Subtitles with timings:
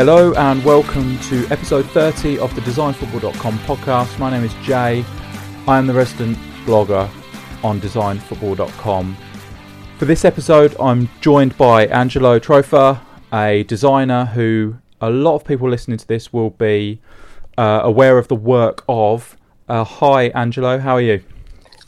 [0.00, 4.18] Hello and welcome to episode 30 of the DesignFootball.com podcast.
[4.18, 5.04] My name is Jay.
[5.68, 7.06] I am the resident blogger
[7.62, 9.14] on DesignFootball.com.
[9.98, 12.98] For this episode, I'm joined by Angelo Trofa,
[13.30, 16.98] a designer who a lot of people listening to this will be
[17.58, 19.36] uh, aware of the work of.
[19.68, 20.78] Uh, hi, Angelo.
[20.78, 21.22] How are you?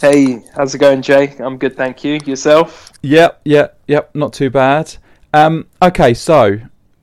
[0.02, 1.34] Hey, how's it going, Jay?
[1.38, 2.20] I'm good, thank you.
[2.26, 2.92] Yourself?
[3.00, 4.14] Yep, yep, yep.
[4.14, 4.94] Not too bad.
[5.32, 6.60] Um, okay, so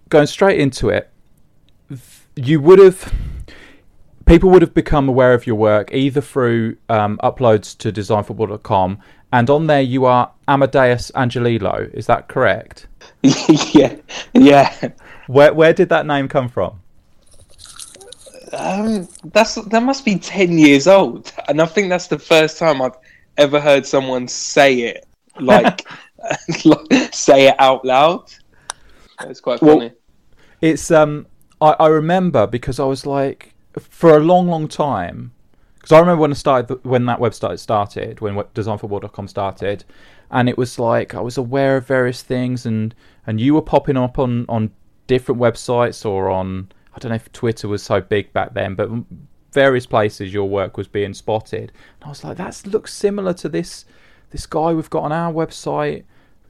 [0.09, 1.09] going straight into it,
[2.35, 3.13] you would have
[4.25, 8.99] people would have become aware of your work either through um, uploads to designfootball.com
[9.31, 11.93] and on there you are Amadeus Angelillo.
[11.93, 12.87] Is that correct?
[13.21, 13.95] yeah,
[14.33, 14.89] yeah.
[15.27, 16.81] Where where did that name come from?
[18.53, 22.81] Um, that's that must be ten years old, and I think that's the first time
[22.81, 22.97] I've
[23.37, 25.05] ever heard someone say it
[25.39, 25.87] like,
[26.65, 28.31] like say it out loud.
[29.21, 29.75] It's quite funny.
[29.75, 29.91] Well,
[30.61, 31.27] it's um,
[31.61, 35.31] I, I remember because I was like, for a long, long time,
[35.75, 39.85] because I remember when I started when that website started, when designfootball.com started,
[40.31, 42.93] and it was like I was aware of various things, and
[43.25, 44.71] and you were popping up on on
[45.07, 48.89] different websites or on I don't know if Twitter was so big back then, but
[49.51, 51.71] various places your work was being spotted,
[52.01, 53.85] and I was like, that looks similar to this
[54.31, 56.03] this guy we've got on our website.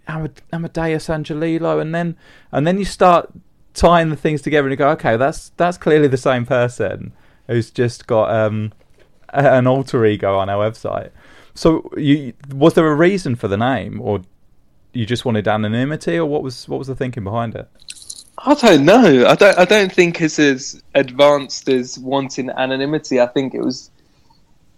[0.07, 2.17] Amadeus Angelillo, and then
[2.51, 3.31] and then you start
[3.73, 7.13] tying the things together and you go, okay, that's that's clearly the same person
[7.47, 8.71] who's just got um,
[9.29, 11.11] an alter ego on our website.
[11.53, 14.21] So, you was there a reason for the name, or
[14.93, 17.67] you just wanted anonymity, or what was what was the thinking behind it?
[18.45, 19.25] I don't know.
[19.27, 19.57] I don't.
[19.57, 23.19] I don't think it's as advanced as wanting anonymity.
[23.19, 23.91] I think it was.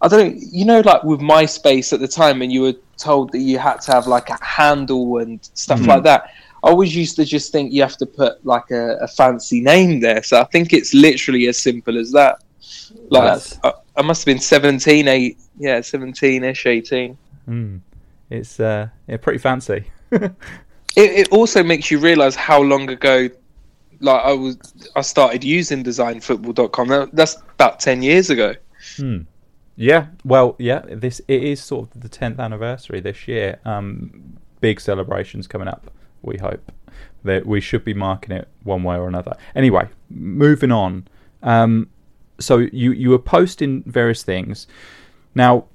[0.01, 0.37] I don't.
[0.39, 3.81] You know, like with MySpace at the time, and you were told that you had
[3.81, 5.89] to have like a handle and stuff mm-hmm.
[5.89, 6.31] like that.
[6.63, 9.99] I always used to just think you have to put like a, a fancy name
[9.99, 10.21] there.
[10.21, 12.43] So I think it's literally as simple as that.
[13.09, 17.17] Like I, I, must have been 17, eight, yeah, 17 ish, 18.
[17.49, 17.81] Mm.
[18.29, 19.85] It's uh, yeah, pretty fancy.
[20.11, 20.31] it,
[20.95, 23.27] it also makes you realize how long ago
[23.99, 24.57] like I was
[24.95, 26.87] I started using designfootball.com.
[26.87, 28.53] That, that's about 10 years ago.
[28.97, 29.19] Hmm.
[29.75, 33.59] Yeah, well, yeah, this it is sort of the 10th anniversary this year.
[33.65, 35.89] Um, big celebrations coming up
[36.21, 36.71] we hope.
[37.23, 39.37] That we should be marking it one way or another.
[39.55, 41.07] Anyway, moving on.
[41.43, 41.89] Um,
[42.39, 44.67] so you you were posting various things.
[45.35, 45.65] Now,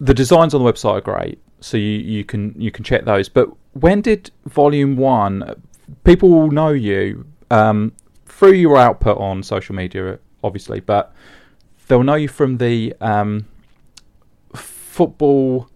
[0.00, 3.28] the designs on the website are great, so you, you can you can check those.
[3.28, 5.62] But when did Volume One?
[6.04, 7.92] People will know you um,
[8.26, 11.14] through your output on social media, obviously, but
[11.86, 13.46] they'll know you from the um,
[14.54, 15.68] football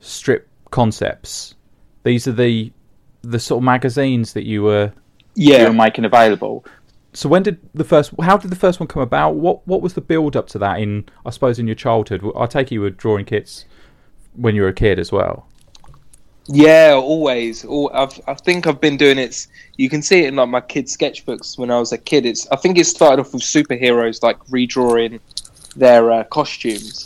[0.00, 1.54] strip concepts.
[2.04, 2.70] These are the
[3.30, 4.92] the sort of magazines that you were
[5.34, 6.64] yeah you were making available.
[7.12, 8.12] So when did the first?
[8.20, 9.36] How did the first one come about?
[9.36, 10.80] What what was the build up to that?
[10.80, 13.64] In I suppose in your childhood, I take you were drawing kits
[14.34, 15.46] when you were a kid as well.
[16.48, 17.64] Yeah, always.
[17.64, 19.46] I've, I think I've been doing it.
[19.76, 22.26] You can see it in like my kids' sketchbooks when I was a kid.
[22.26, 25.18] It's I think it started off with superheroes, like redrawing
[25.74, 27.04] their uh, costumes.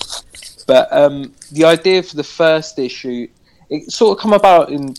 [0.67, 3.29] But um, the idea for the first issue,
[3.71, 4.95] it sort of come about in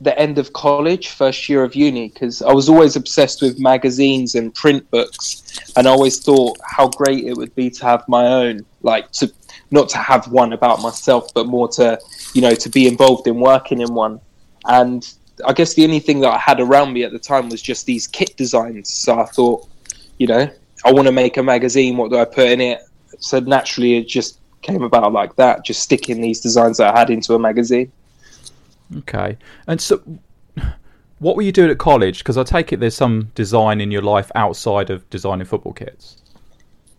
[0.00, 4.34] the end of college, first year of uni, because I was always obsessed with magazines
[4.34, 5.42] and print books,
[5.76, 9.32] and I always thought how great it would be to have my own, like to
[9.70, 11.98] not to have one about myself, but more to
[12.34, 14.20] you know to be involved in working in one.
[14.64, 15.08] And
[15.44, 17.86] I guess the only thing that I had around me at the time was just
[17.86, 18.92] these kit designs.
[18.92, 19.68] So I thought,
[20.18, 20.50] you know,
[20.84, 21.96] I want to make a magazine.
[21.96, 22.80] What do I put in it?
[23.18, 25.64] So naturally, it just came about like that.
[25.64, 27.92] Just sticking these designs that I had into a magazine.
[28.98, 29.36] Okay,
[29.66, 30.02] and so
[31.18, 32.18] what were you doing at college?
[32.18, 36.22] Because I take it there's some design in your life outside of designing football kits.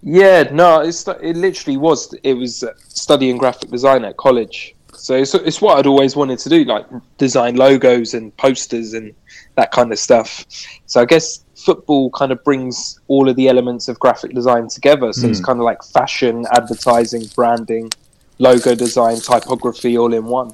[0.04, 2.13] Yeah, no, it's it literally was.
[2.24, 4.75] It was studying graphic design at college.
[4.94, 6.86] So it's, it's what I'd always wanted to do, like
[7.18, 9.13] design logos and posters and
[9.56, 10.45] that kind of stuff.
[10.88, 15.13] So I guess football kind of brings all of the elements of graphic design together.
[15.13, 15.30] So mm.
[15.30, 17.92] it's kind of like fashion, advertising, branding,
[18.40, 20.54] logo design, typography, all in one.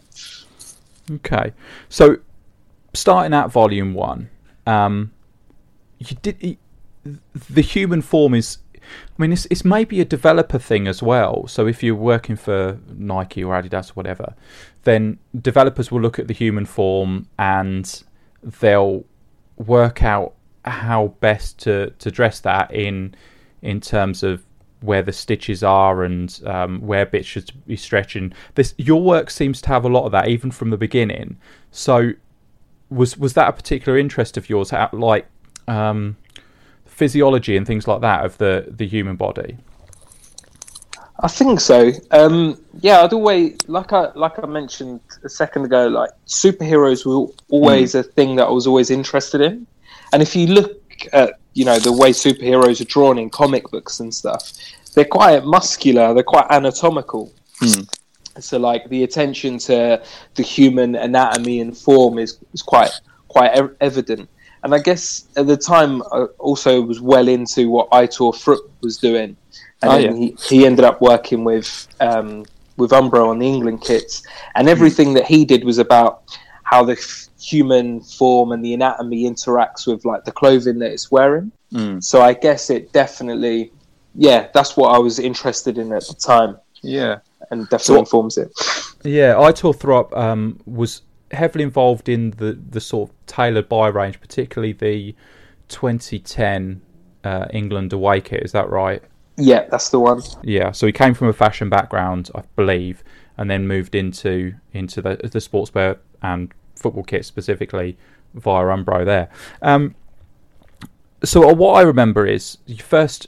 [1.11, 1.53] Okay,
[1.89, 2.17] so
[2.93, 4.29] starting at volume one,
[4.65, 5.11] um,
[5.99, 6.57] you did
[7.49, 11.47] the human form is I mean, it's it's maybe a developer thing as well.
[11.47, 14.35] So if you're working for Nike or Adidas or whatever,
[14.83, 18.03] then developers will look at the human form and
[18.41, 19.05] they'll
[19.57, 20.33] work out
[20.65, 23.15] how best to, to dress that in
[23.61, 24.43] in terms of
[24.83, 28.33] where the stitches are and um, where bits should be stretching.
[28.55, 31.37] This your work seems to have a lot of that even from the beginning.
[31.71, 32.13] So
[32.89, 34.71] was was that a particular interest of yours?
[34.71, 35.25] How, like
[35.67, 36.17] um,
[36.85, 39.57] physiology and things like that of the the human body?
[41.19, 41.91] I think so.
[42.11, 45.87] Um, yeah, I'd always like I like I mentioned a second ago.
[45.87, 47.99] Like superheroes were always mm.
[47.99, 49.65] a thing that I was always interested in,
[50.11, 50.82] and if you look
[51.13, 54.53] at you know the way superheroes are drawn in comic books and stuff,
[54.93, 56.13] they're quite muscular.
[56.13, 57.31] They're quite anatomical.
[57.61, 57.87] Mm.
[58.39, 60.01] So like the attention to
[60.35, 62.91] the human anatomy and form is is quite
[63.27, 63.51] quite
[63.81, 64.29] evident.
[64.63, 68.97] And I guess at the time, I also was well into what Aitor Throup was
[68.97, 69.35] doing,
[69.81, 70.13] and oh, yeah.
[70.13, 72.45] he, he ended up working with um,
[72.77, 74.23] with Umbro on the England kits,
[74.55, 75.15] and everything mm.
[75.15, 76.23] that he did was about
[76.63, 81.11] how the f- human form and the anatomy interacts with like the clothing that it's
[81.11, 81.51] wearing.
[81.73, 82.03] Mm.
[82.03, 83.71] So I guess it definitely,
[84.15, 86.57] yeah, that's what I was interested in at the time.
[86.81, 87.19] Yeah,
[87.49, 88.51] and definitely so, informs it.
[89.03, 91.01] Yeah, Aitor Throup um, was
[91.31, 95.15] heavily involved in the the sort of tailored buy range, particularly the
[95.69, 96.81] 2010
[97.23, 98.43] uh, England away kit.
[98.43, 99.01] Is that right?
[99.37, 100.21] Yeah, that's the one.
[100.43, 103.03] Yeah, so he came from a fashion background, I believe,
[103.37, 107.97] and then moved into into the the sportswear and football kit specifically
[108.33, 109.29] via Umbro there.
[109.61, 109.95] Um,
[111.23, 113.27] so uh, what I remember is your first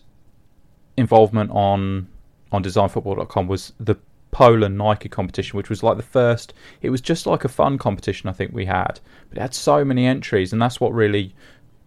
[0.97, 2.07] involvement on
[2.51, 3.95] on designfootball.com was the
[4.31, 6.53] Poland Nike competition, which was like the first.
[6.81, 8.99] It was just like a fun competition I think we had,
[9.29, 11.33] but it had so many entries, and that's what really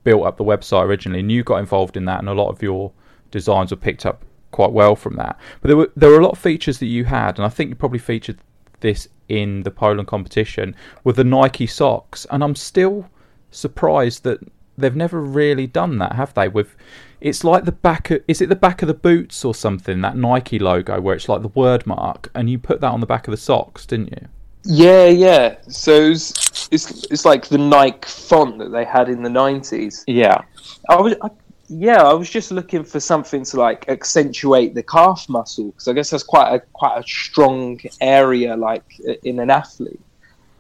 [0.05, 1.21] built up the website originally.
[1.21, 2.93] And you got involved in that, and a lot of your
[3.31, 5.39] designs were picked up quite well from that.
[5.61, 7.71] But there were there were a lot of features that you had, and I think
[7.71, 8.39] you probably featured
[8.81, 10.75] this in the Poland competition
[11.05, 13.09] with the Nike socks, and I'm still
[13.51, 14.41] surprised that
[14.77, 16.49] they've never really done that, have they?
[16.49, 16.77] With
[17.21, 20.17] it's like the back of is it the back of the boots or something that
[20.17, 23.27] Nike logo where it's like the word mark, and you put that on the back
[23.27, 24.29] of the socks, didn't you?
[24.65, 25.57] Yeah, yeah.
[25.69, 30.05] So it's it's, it's like the Nike font that they had in the nineties.
[30.07, 30.43] Yeah,
[30.89, 31.15] I was.
[31.23, 31.31] I,
[31.69, 35.93] yeah, I was just looking for something to like accentuate the calf muscle because I
[35.93, 40.01] guess that's quite a quite a strong area like in an athlete.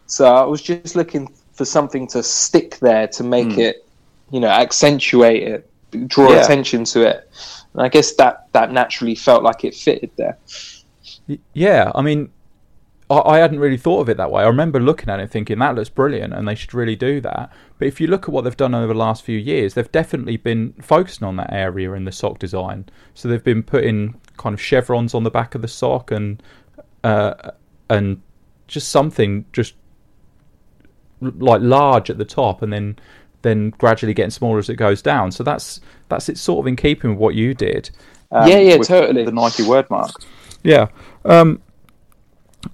[0.06, 3.58] So I was just looking for something to stick there to make mm.
[3.58, 3.84] it
[4.30, 5.70] you know accentuate it
[6.06, 6.42] draw yeah.
[6.42, 7.28] attention to it
[7.72, 10.38] and i guess that that naturally felt like it fitted there
[11.54, 12.30] yeah i mean
[13.10, 14.42] I, I hadn't really thought of it that way.
[14.42, 17.52] I remember looking at it thinking that looks brilliant and they should really do that.
[17.78, 20.36] But if you look at what they've done over the last few years, they've definitely
[20.36, 22.86] been focusing on that area in the sock design.
[23.14, 26.42] So they've been putting kind of chevrons on the back of the sock and
[27.04, 27.52] uh,
[27.90, 28.20] and
[28.66, 29.74] just something just
[31.20, 32.98] like large at the top and then
[33.42, 35.30] then gradually getting smaller as it goes down.
[35.32, 37.90] So that's that's it, sort of in keeping with what you did.
[38.30, 39.24] Um, yeah, yeah, totally.
[39.24, 40.10] The Nike word mark.
[40.62, 40.88] Yeah.
[41.24, 41.62] Um,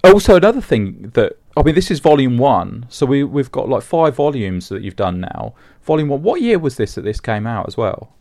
[0.03, 3.83] also, another thing that I mean, this is volume one, so we we've got like
[3.83, 5.53] five volumes that you've done now.
[5.83, 6.21] Volume one.
[6.21, 8.13] What year was this that this came out as well?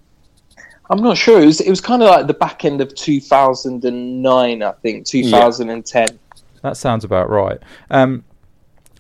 [0.91, 1.43] I'm not sure.
[1.43, 6.07] It was it was kind of like the back end of 2009, I think, 2010.
[6.07, 6.17] Yeah.
[6.63, 7.59] That sounds about right.
[7.91, 8.25] Um,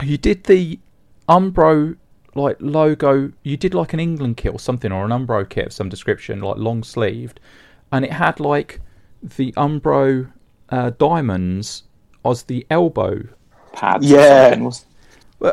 [0.02, 0.78] you did the
[1.28, 1.97] Umbro
[2.35, 3.33] like logo.
[3.42, 6.40] You did like an England kit or something, or an Umbro kit of some description,
[6.40, 7.40] like long sleeved,
[7.92, 8.80] and it had like
[9.23, 10.33] the Umbro
[10.71, 11.85] uh, diamonds
[12.25, 13.23] as the elbow
[13.73, 14.09] pads.
[14.09, 14.57] Yeah.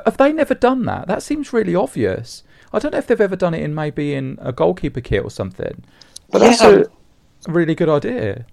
[0.06, 1.08] Have they never done that?
[1.08, 2.44] That seems really obvious.
[2.74, 5.32] I don't know if they've ever done it in maybe in a goalkeeper kit or
[5.32, 5.84] something,
[6.30, 6.50] but yeah.
[6.50, 6.86] that's a
[7.48, 8.46] really good idea.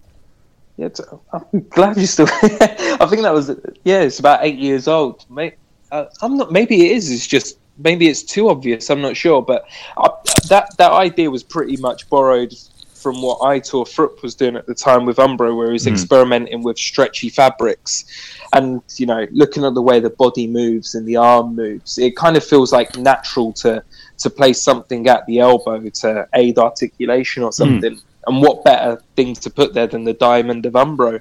[0.76, 0.88] Yeah,
[1.32, 2.28] I'm glad you still.
[2.42, 3.50] I think that was
[3.84, 4.00] yeah.
[4.02, 5.24] It's about eight years old.
[5.28, 5.56] Maybe,
[5.92, 6.50] uh, I'm not.
[6.50, 7.10] Maybe it is.
[7.10, 8.90] It's just maybe it's too obvious.
[8.90, 9.64] I'm not sure, but
[9.96, 10.08] I,
[10.48, 12.54] that that idea was pretty much borrowed
[12.98, 15.86] from what I Aitor Throup was doing at the time with Umbro, where he was
[15.86, 15.92] Mm.
[15.92, 18.04] experimenting with stretchy fabrics,
[18.52, 22.16] and you know, looking at the way the body moves and the arm moves, it
[22.16, 23.82] kind of feels like natural to
[24.18, 27.98] to place something at the elbow to aid articulation or something.
[28.26, 31.20] And what better thing to put there than the diamond of Umbro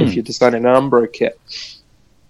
[0.00, 1.38] if you're designing an Umbro kit?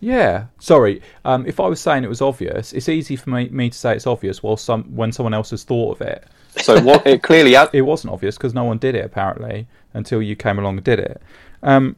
[0.00, 0.47] Yeah.
[0.59, 1.00] Sorry.
[1.25, 3.95] Um, if I was saying it was obvious, it's easy for me, me to say
[3.95, 6.25] it's obvious while some when someone else has thought of it.
[6.58, 10.22] So what it clearly had, It wasn't obvious because no one did it apparently until
[10.22, 11.22] you came along and did it.
[11.62, 11.96] Um,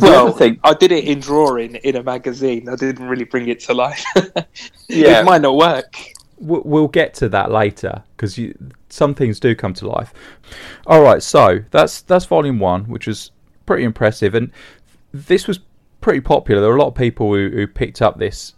[0.00, 2.68] Well, thing- I did it in drawing in a magazine.
[2.68, 4.04] I didn't really bring it to life.
[4.88, 5.20] Yeah.
[5.20, 5.96] it might not work.
[6.38, 8.38] we'll get to that later because
[8.90, 10.12] some things do come to life.
[10.86, 13.30] All right, so that's that's volume one, which was
[13.64, 14.50] pretty impressive, and
[15.14, 15.60] this was
[16.02, 16.60] pretty popular.
[16.60, 18.54] There were a lot of people who, who picked up this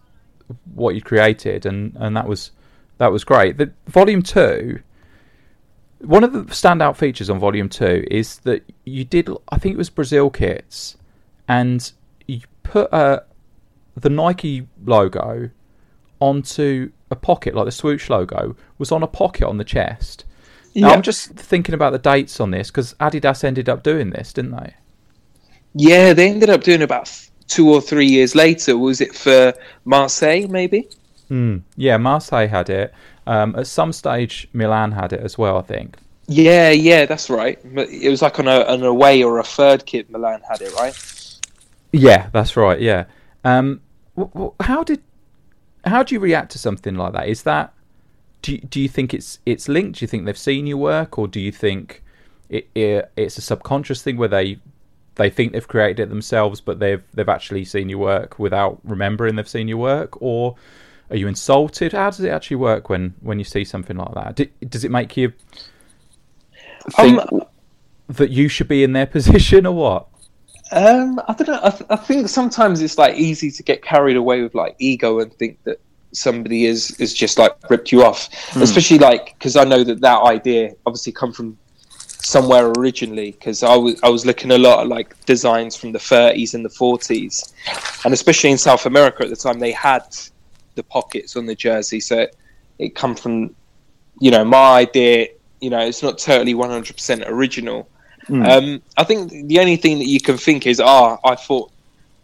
[0.74, 2.50] what you created, and, and that was
[2.98, 3.58] that was great.
[3.58, 4.80] The volume two.
[6.00, 9.78] One of the standout features on Volume Two is that you did, I think it
[9.78, 10.98] was Brazil kits,
[11.48, 11.90] and
[12.26, 13.20] you put uh,
[13.96, 15.48] the Nike logo
[16.20, 20.26] onto a pocket, like the swoosh logo was on a pocket on the chest.
[20.74, 20.94] Now, Yeah.
[20.94, 24.56] I'm just thinking about the dates on this because Adidas ended up doing this, didn't
[24.56, 24.74] they?
[25.74, 27.10] Yeah, they ended up doing about
[27.46, 28.76] two or three years later.
[28.76, 29.54] Was it for
[29.86, 30.88] Marseille, maybe?
[31.30, 31.62] Mm.
[31.76, 32.94] Yeah, Marseille had it.
[33.26, 35.96] Um, at some stage, Milan had it as well, I think.
[36.26, 37.58] Yeah, yeah, that's right.
[37.64, 40.10] It was like on a, an away or a third kit.
[40.10, 41.40] Milan had it, right?
[41.92, 42.80] Yeah, that's right.
[42.80, 43.04] Yeah.
[43.44, 43.80] Um,
[44.16, 45.02] w- w- how did
[45.84, 47.28] how do you react to something like that?
[47.28, 47.74] Is that
[48.42, 49.98] do you, do you think it's it's linked?
[49.98, 52.02] Do you think they've seen your work, or do you think
[52.48, 54.58] it, it it's a subconscious thing where they
[55.16, 59.36] they think they've created it themselves, but they've they've actually seen your work without remembering
[59.36, 60.56] they've seen your work, or
[61.14, 61.92] are you insulted?
[61.92, 64.34] How does it actually work when when you see something like that?
[64.34, 65.32] Do, does it make you
[66.90, 67.42] think, Um,
[68.08, 70.08] that you should be in their position, or what?
[70.72, 71.60] Um, I don't know.
[71.62, 75.20] I, th- I think sometimes it's like easy to get carried away with like ego
[75.20, 75.78] and think that
[76.10, 80.20] somebody is is just like ripped you off, especially like because I know that that
[80.22, 84.88] idea obviously come from somewhere originally because I was I was looking a lot at
[84.88, 87.52] like designs from the 30s and the 40s,
[88.04, 90.04] and especially in South America at the time they had
[90.74, 92.36] the pockets on the jersey, so it,
[92.78, 93.54] it come from
[94.20, 95.28] you know my idea.
[95.60, 97.88] You know, it's not totally 100% original.
[98.50, 101.70] Um, I think the only thing that you can think is, ah, I thought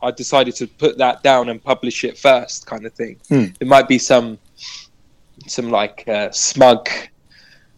[0.03, 3.19] I decided to put that down and publish it first, kind of thing.
[3.61, 4.39] It might be some,
[5.47, 6.89] some like uh, smug,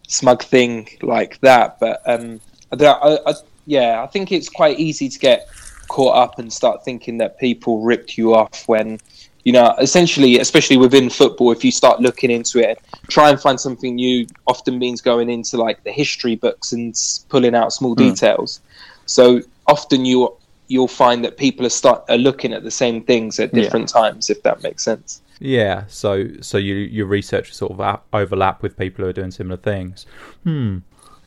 [0.07, 1.79] smug thing like that.
[1.79, 2.39] But um,
[2.71, 3.33] I, I,
[3.65, 5.47] yeah, I think it's quite easy to get
[5.87, 8.99] caught up and start thinking that people ripped you off when.
[9.43, 13.59] You know, essentially, especially within football, if you start looking into it, try and find
[13.59, 14.25] something new.
[14.47, 16.95] Often means going into like the history books and
[17.29, 18.61] pulling out small details.
[19.05, 20.37] So often you
[20.69, 23.61] you'll find that people are start are looking at the same things at Yeah.
[23.61, 24.29] different times.
[24.29, 25.21] If that makes sense.
[25.39, 29.57] Yeah, so so you your research sort of overlap with people who are doing similar
[29.57, 30.05] things.
[30.43, 30.77] Hmm.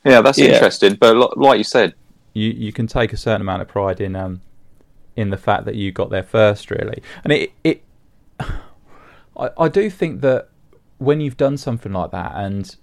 [0.04, 0.52] yeah, that's Yeah.
[0.52, 0.94] interesting.
[0.98, 1.92] But like you said,
[2.32, 4.40] You you can take a certain amount of pride in um
[5.16, 7.82] in the fact that you got there first, really, and it it
[9.36, 10.48] I I do think that
[10.98, 12.74] when you've done something like that and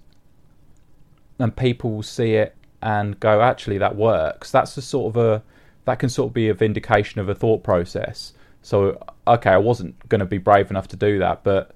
[1.38, 4.50] and people see it and go, actually, that works.
[4.50, 5.42] That's a sort of a
[5.84, 8.32] that can sort of be a vindication of a thought process.
[8.62, 11.72] So, okay, I wasn't going to be brave enough to do that, but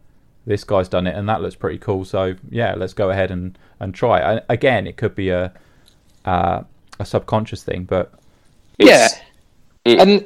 [0.47, 2.05] this guy's done it, and that looks pretty cool.
[2.07, 4.19] So, yeah, let's go ahead and and try.
[4.21, 4.25] it.
[4.25, 5.53] And again, it could be a
[6.25, 6.63] uh,
[7.01, 8.13] a subconscious thing, but
[8.79, 9.09] Yeah,
[9.85, 10.25] it- and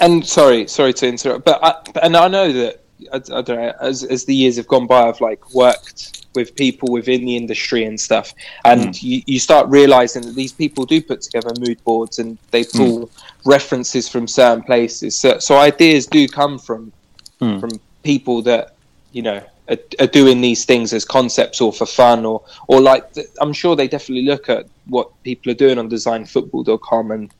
[0.00, 2.80] and sorry, sorry to interrupt, but I, and I know that
[3.12, 6.54] I, I don't know as as the years have gone by, I've like worked with
[6.56, 11.02] people within the industry and stuff, and you, you start realizing that these people do
[11.02, 13.10] put together mood boards and they pull
[13.44, 15.18] references from certain places.
[15.18, 16.92] So, so ideas do come from
[17.40, 17.58] Hmm.
[17.60, 17.70] from
[18.02, 18.74] people that
[19.12, 23.04] you know are, are doing these things as concepts or for fun or or like
[23.40, 27.30] I'm sure they definitely look at what people are doing on designfootball.com and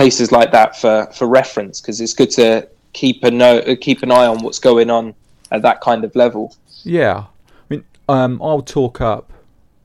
[0.00, 4.02] places like that for for reference because it's good to keep a note uh, keep
[4.02, 5.14] an eye on what's going on
[5.52, 9.30] at that kind of level Yeah, I mean, um, I'll talk up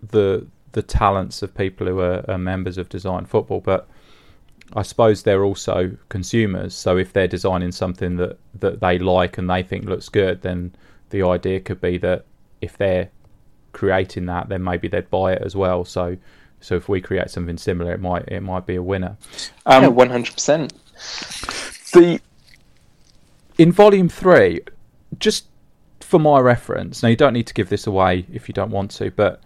[0.01, 3.89] the the talents of people who are, are members of Design Football, but
[4.73, 6.73] I suppose they're also consumers.
[6.73, 10.73] So if they're designing something that that they like and they think looks good, then
[11.09, 12.25] the idea could be that
[12.61, 13.09] if they're
[13.73, 15.83] creating that, then maybe they'd buy it as well.
[15.83, 16.15] So
[16.59, 19.17] so if we create something similar, it might it might be a winner.
[19.67, 20.71] yeah Um, 100%
[21.95, 22.19] the
[23.57, 24.61] in volume three,
[25.17, 25.47] just
[26.01, 28.91] for my reference, now you don't need to give this away if you don't want
[28.91, 29.41] to, but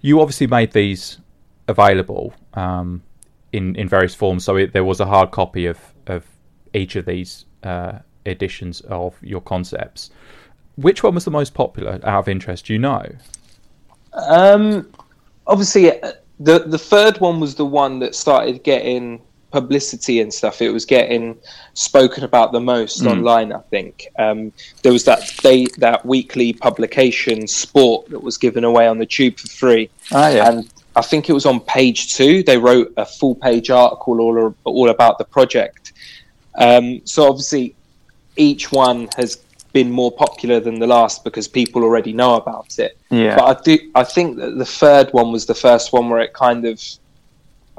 [0.00, 1.18] you obviously made these
[1.68, 3.02] available um,
[3.52, 4.44] in in various forms.
[4.44, 6.24] So it, there was a hard copy of of
[6.74, 10.10] each of these uh, editions of your concepts.
[10.76, 12.66] Which one was the most popular out of interest?
[12.66, 13.04] Do you know?
[14.12, 14.90] Um,
[15.46, 19.20] obviously, uh, the the third one was the one that started getting
[19.52, 20.62] publicity and stuff.
[20.62, 21.36] It was getting
[21.74, 23.10] spoken about the most Mm.
[23.10, 23.52] online.
[23.52, 28.86] I think um, there was that day that weekly publication, Sport, that was given away
[28.86, 30.48] on the tube for free, Ah, yeah.
[30.48, 32.42] and I think it was on page two.
[32.44, 35.92] They wrote a full page article all all about the project.
[36.56, 37.74] Um, so obviously,
[38.36, 39.38] each one has
[39.72, 42.98] been more popular than the last because people already know about it.
[43.10, 43.36] yeah.
[43.36, 43.90] But I do.
[43.94, 46.82] I think that the third one was the first one where it kind of,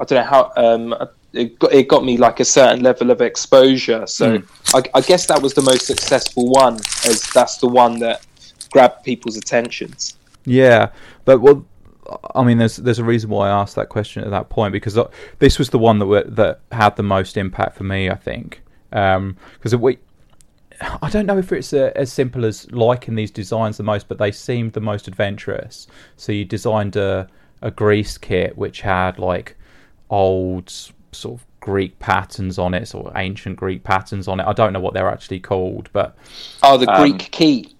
[0.00, 0.52] I don't know how.
[0.56, 0.94] Um,
[1.32, 4.06] it got, it got me like a certain level of exposure.
[4.06, 4.42] So
[4.74, 6.74] I, I guess that was the most successful one,
[7.06, 8.26] as that's the one that
[8.70, 10.16] grabbed people's attentions.
[10.44, 10.90] Yeah,
[11.24, 11.64] but well,
[12.34, 14.98] I mean, there's there's a reason why I asked that question at that point because
[15.38, 18.10] this was the one that were, that had the most impact for me.
[18.10, 19.98] I think because we.
[21.02, 24.18] I don't know if it's uh, as simple as liking these designs the most, but
[24.18, 25.86] they seemed the most adventurous.
[26.16, 27.28] So you designed a
[27.60, 29.56] a Greece kit which had like
[30.10, 30.68] old
[31.12, 34.46] sort of Greek patterns on it, sort of ancient Greek patterns on it.
[34.46, 36.16] I don't know what they're actually called, but
[36.62, 37.74] Oh, the Um, Greek key.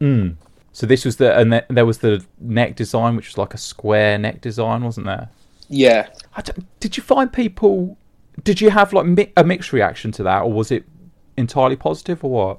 [0.00, 0.34] Mm.
[0.72, 3.58] So this was the and th- there was the neck design, which was like a
[3.58, 5.28] square neck design, wasn't there?
[5.68, 6.08] Yeah.
[6.36, 6.42] I
[6.80, 7.96] did you find people?
[8.42, 10.84] Did you have like mi- a mixed reaction to that, or was it
[11.40, 12.58] entirely positive, or what?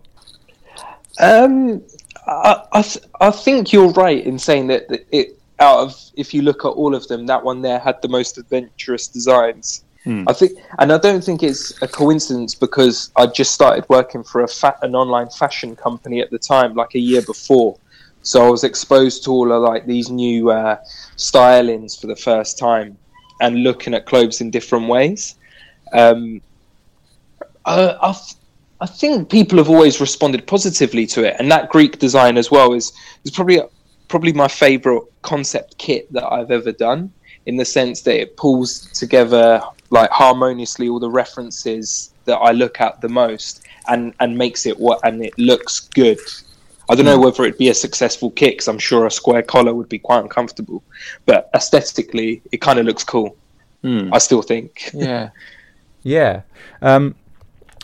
[1.19, 1.83] Um,
[2.27, 6.41] I I, th- I think you're right in saying that it out of if you
[6.41, 9.83] look at all of them, that one there had the most adventurous designs.
[10.03, 10.23] Hmm.
[10.27, 14.41] I think, and I don't think it's a coincidence because I just started working for
[14.41, 17.77] a fa- an online fashion company at the time, like a year before.
[18.23, 20.77] So I was exposed to all of like these new uh,
[21.17, 22.97] stylings for the first time,
[23.41, 25.35] and looking at clothes in different ways.
[25.93, 26.41] Um,
[27.65, 27.97] I, th-
[28.81, 32.73] I think people have always responded positively to it, and that Greek design as well
[32.73, 32.91] is
[33.23, 33.61] is probably
[34.07, 37.13] probably my favorite concept kit that I've ever done.
[37.45, 42.81] In the sense that it pulls together like harmoniously all the references that I look
[42.81, 46.19] at the most, and and makes it what and it looks good.
[46.89, 49.73] I don't know whether it'd be a successful kit because I'm sure a square collar
[49.73, 50.83] would be quite uncomfortable,
[51.25, 53.37] but aesthetically it kind of looks cool.
[53.81, 54.13] Hmm.
[54.13, 54.89] I still think.
[54.93, 55.29] yeah.
[56.03, 56.41] Yeah.
[56.81, 57.13] Um,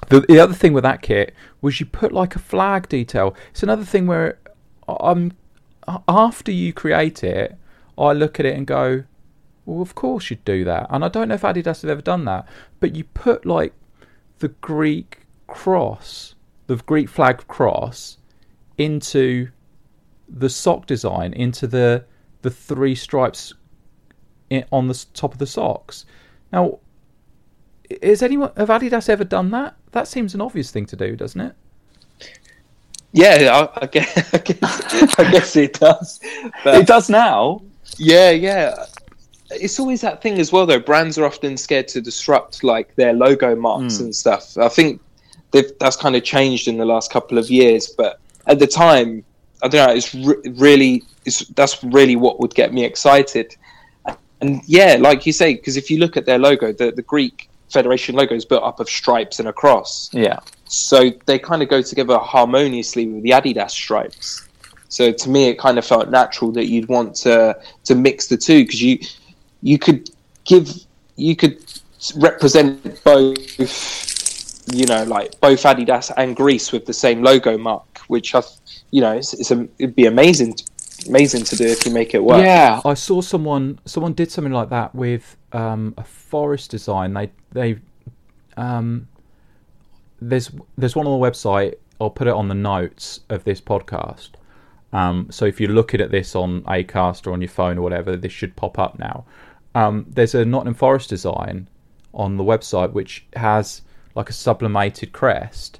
[0.07, 3.35] the the other thing with that kit was you put like a flag detail.
[3.51, 4.39] It's another thing where
[4.87, 4.97] um,
[5.87, 7.57] I'm after you create it,
[7.97, 9.03] I look at it and go,
[9.65, 10.87] well, of course you'd do that.
[10.89, 12.47] And I don't know if Adidas have ever done that,
[12.79, 13.73] but you put like
[14.39, 16.35] the Greek cross,
[16.67, 18.17] the Greek flag cross,
[18.77, 19.49] into
[20.29, 22.05] the sock design, into the
[22.41, 23.53] the three stripes
[24.49, 26.05] in, on the top of the socks.
[26.51, 26.79] Now,
[28.01, 29.75] has anyone have Adidas ever done that?
[29.97, 31.55] That seems an obvious thing to do, doesn't it?
[33.13, 36.19] Yeah, I, I, guess, I guess I guess it does.
[36.63, 37.63] But It does now.
[37.97, 38.85] yeah, yeah.
[39.49, 40.79] It's always that thing as well, though.
[40.79, 44.03] Brands are often scared to disrupt like their logo marks hmm.
[44.03, 44.55] and stuff.
[44.59, 45.01] I think
[45.49, 47.87] they've, that's kind of changed in the last couple of years.
[47.87, 49.23] But at the time,
[49.63, 49.95] I don't know.
[49.95, 53.55] It's re- really, it's that's really what would get me excited.
[54.41, 57.46] And yeah, like you say, because if you look at their logo, the the Greek
[57.71, 60.39] Federation logo is built up of stripes and a cross Yeah.
[60.65, 64.47] so they kind of go together harmoniously with the Adidas stripes.
[64.89, 68.37] So to me, it kind of felt natural that you'd want to to mix the
[68.37, 68.99] two because you
[69.61, 70.09] you could
[70.45, 70.69] give
[71.17, 71.57] you could
[72.15, 78.33] represent both, you know, like both Adidas and Greece with the same logo mark, which
[78.35, 78.41] I,
[78.91, 80.55] you know, it's, it's a, it'd be amazing,
[81.07, 82.43] amazing to do if you make it work.
[82.43, 87.13] Yeah, I saw someone someone did something like that with um, a forest design.
[87.13, 87.79] They they
[88.55, 89.07] um,
[90.21, 91.75] there's there's one on the website.
[91.99, 94.29] I'll put it on the notes of this podcast.
[94.93, 98.15] Um, so if you're looking at this on Acast or on your phone or whatever,
[98.15, 99.25] this should pop up now.
[99.75, 101.67] Um, there's a Nottingham Forest design
[102.13, 103.81] on the website which has
[104.15, 105.79] like a sublimated crest,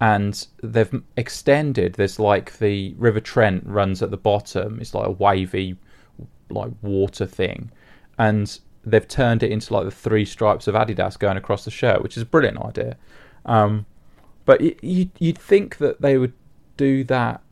[0.00, 1.94] and they've extended.
[1.94, 4.80] There's like the River Trent runs at the bottom.
[4.80, 5.76] It's like a wavy,
[6.50, 7.70] like water thing,
[8.18, 12.02] and they've turned it into like the three stripes of Adidas going across the shirt,
[12.02, 12.96] which is a brilliant idea.
[13.44, 13.86] Um,
[14.44, 16.32] but you, you'd think that they would
[16.76, 17.42] do that.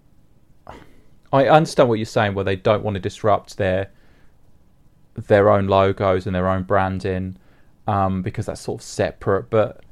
[1.33, 3.91] I understand what you're saying, where they don't want to disrupt their
[5.15, 7.37] their own logos and their own branding,
[7.87, 9.51] um, because that's sort of separate.
[9.51, 9.83] But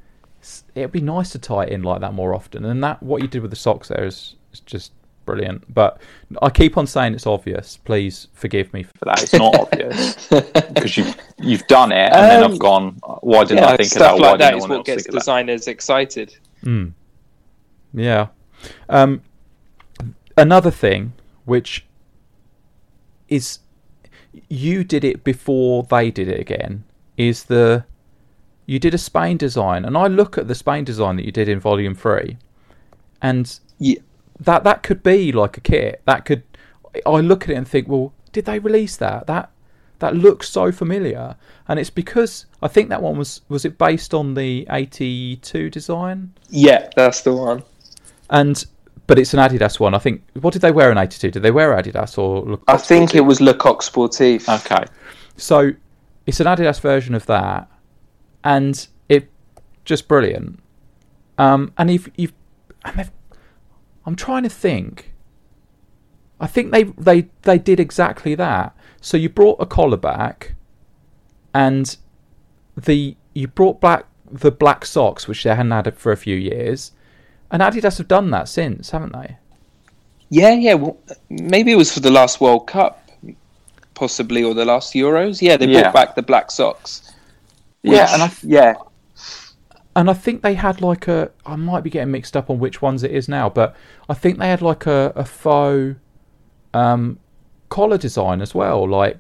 [0.75, 2.65] it'd be nice to tie it in like that more often.
[2.65, 4.93] And that what you did with the socks there is, is just
[5.27, 5.73] brilliant.
[5.75, 6.01] But
[6.41, 7.77] I keep on saying it's obvious.
[7.77, 8.85] Please forgive me.
[8.85, 9.23] for that.
[9.23, 12.93] It's not obvious because you've you've done it, and then Um, I've gone.
[13.21, 14.23] Why didn't yeah, I think of stuff that?
[14.23, 15.19] Why like that didn't is what gets think of that?
[15.21, 16.37] designers excited.
[16.65, 16.93] Mm.
[17.93, 18.29] Yeah.
[18.89, 19.21] Um,
[20.37, 21.13] another thing,
[21.45, 21.85] which
[23.29, 23.59] is
[24.49, 26.85] you did it before they did it again,
[27.17, 27.85] is the
[28.67, 31.49] you did a Spain design, and I look at the Spain design that you did
[31.49, 32.37] in Volume Three,
[33.23, 34.01] and Yeah.
[34.41, 36.03] That that could be like a kit.
[36.05, 36.43] That could
[37.05, 39.27] I look at it and think, well, did they release that?
[39.27, 39.51] That
[39.99, 41.37] that looks so familiar,
[41.69, 45.71] and it's because I think that one was was it based on the eighty two
[45.71, 47.63] design, Yeah, that's the one.
[48.31, 48.63] and
[49.07, 49.95] but it's an Adidas one.
[49.95, 50.23] I think.
[50.41, 51.31] What did they wear in eighty two?
[51.31, 52.43] Did they wear Adidas or?
[52.43, 54.49] Le I think it was Le Coq Sportif.
[54.67, 54.85] Okay.
[55.39, 55.73] So
[56.27, 57.71] it's an Adidas version of that,
[58.45, 59.31] and it
[59.87, 60.61] just brilliant.
[61.39, 62.33] Um, and if you've,
[62.85, 63.11] and they've-
[64.07, 65.13] I'm trying to think.
[66.41, 68.75] I think they they they did exactly that.
[69.01, 70.55] So you brought a collar back,
[71.53, 71.97] and
[72.77, 76.93] the you brought back the black socks, which they hadn't had for a few years,
[77.51, 79.37] and Adidas have done that since, haven't they?
[80.29, 80.75] Yeah, yeah.
[80.75, 83.09] Well, maybe it was for the last World Cup,
[83.95, 85.41] possibly, or the last Euros.
[85.41, 85.83] Yeah, they Yeah.
[85.83, 87.13] brought back the black socks.
[87.83, 88.75] Yeah, and I, yeah,
[89.97, 91.31] and I think they had like a.
[91.47, 93.75] I might be getting mixed up on which ones it is now, but
[94.11, 95.97] I think they had like a, a faux
[96.75, 97.19] um,
[97.71, 99.17] collar design as well, like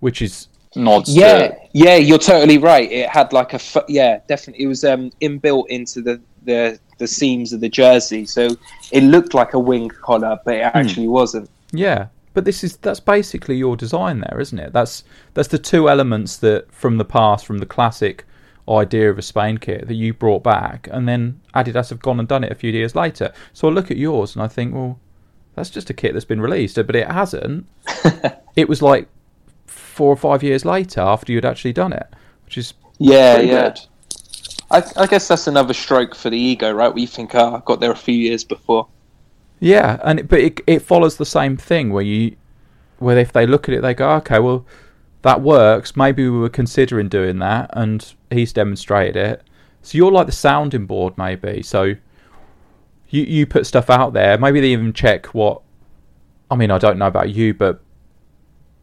[0.00, 1.96] which is nods yeah, to yeah.
[1.96, 2.92] You're totally right.
[2.92, 4.64] It had like a f- yeah, definitely.
[4.64, 8.50] It was um inbuilt into the the the seams of the jersey, so
[8.92, 11.48] it looked like a wing collar, but it actually wasn't.
[11.72, 12.08] yeah.
[12.32, 14.72] But this is that's basically your design there, isn't it?
[14.72, 15.02] That's
[15.32, 18.24] that's the two elements that from the past, from the classic
[18.70, 22.28] idea of a Spain kit that you brought back, and then Adidas have gone and
[22.28, 23.32] done it a few years later.
[23.52, 24.98] So I look at yours and I think, well,
[25.54, 27.66] that's just a kit that's been released, but it hasn't.
[28.56, 29.08] it was like
[29.66, 32.06] four or five years later after you'd actually done it,
[32.44, 33.74] which is Yeah, yeah.
[34.70, 36.94] I, I guess that's another stroke for the ego, right?
[36.94, 38.86] We think, oh, I got there a few years before.
[39.58, 42.36] yeah, and it, but it it follows the same thing where you
[42.98, 44.64] where if they look at it, they go, okay, well
[45.22, 45.96] that works.
[45.96, 49.42] Maybe we were considering doing that, and he's demonstrated it.
[49.82, 51.62] So you're like the sounding board, maybe.
[51.62, 51.94] So
[53.08, 54.38] you you put stuff out there.
[54.38, 55.62] Maybe they even check what.
[56.50, 57.80] I mean, I don't know about you, but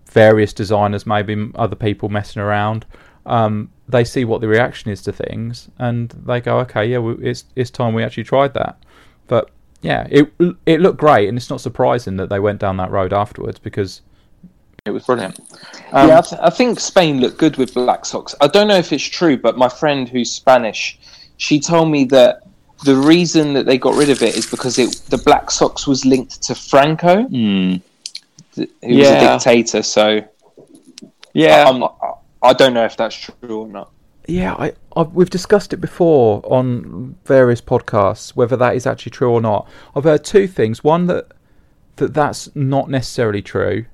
[0.05, 2.85] various designers, maybe other people messing around,
[3.25, 7.45] um, they see what the reaction is to things, and they go, okay, yeah, it's
[7.55, 8.77] it's time we actually tried that.
[9.27, 10.31] But yeah, it
[10.65, 14.01] it looked great, and it's not surprising that they went down that road afterwards because
[14.87, 15.39] it was brilliant.
[15.91, 18.33] Um, yeah, I, th- I think Spain looked good with black socks.
[18.41, 20.99] I don't know if it's true, but my friend who's Spanish,
[21.37, 22.43] she told me that
[22.83, 26.05] the reason that they got rid of it is because it the black socks was
[26.05, 27.75] linked to Franco, hmm.
[28.53, 29.83] th- who was a dictator.
[29.83, 30.21] So
[31.33, 31.89] Yeah, I'm, I,
[32.41, 33.91] I don't know if that's true or not.
[34.27, 39.31] Yeah, I, I we've discussed it before on various podcasts whether that is actually true
[39.31, 39.67] or not.
[39.95, 40.83] I've heard two things.
[40.83, 41.31] One that
[41.95, 43.85] that that's not necessarily true.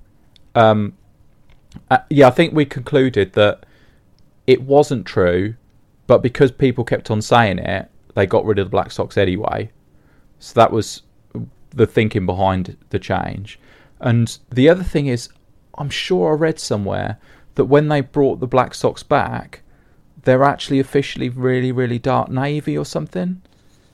[0.55, 0.93] Um,
[1.89, 3.65] uh, yeah, I think we concluded that
[4.45, 5.55] it wasn't true,
[6.07, 9.71] but because people kept on saying it, they got rid of the black socks anyway.
[10.39, 11.01] So that was
[11.71, 13.59] the thinking behind the change.
[13.99, 15.29] And the other thing is,
[15.77, 17.17] I'm sure I read somewhere
[17.55, 19.61] that when they brought the black socks back,
[20.23, 23.41] they're actually officially really, really dark navy or something.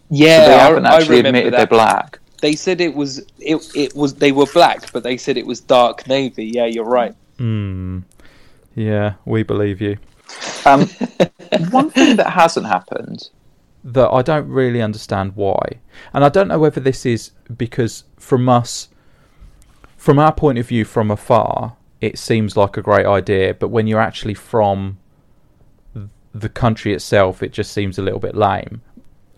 [0.10, 1.58] Yeah, so they I- haven't actually admitted that.
[1.58, 2.20] they're black.
[2.42, 5.60] They said it was it it was they were black, but they said it was
[5.60, 6.46] dark navy.
[6.46, 7.16] Yeah, you're right.
[7.38, 8.00] Hmm.
[8.76, 9.98] Yeah, we believe you.
[10.66, 10.88] Um,
[11.72, 13.30] one thing that hasn't happened.
[13.84, 15.80] that I don't really understand why.
[16.14, 18.90] And I don't know whether this is because from us,
[19.98, 23.88] from our point of view from afar, it seems like a great idea, but when
[23.88, 24.98] you're actually from
[26.34, 28.82] the country itself, it just seems a little bit lame.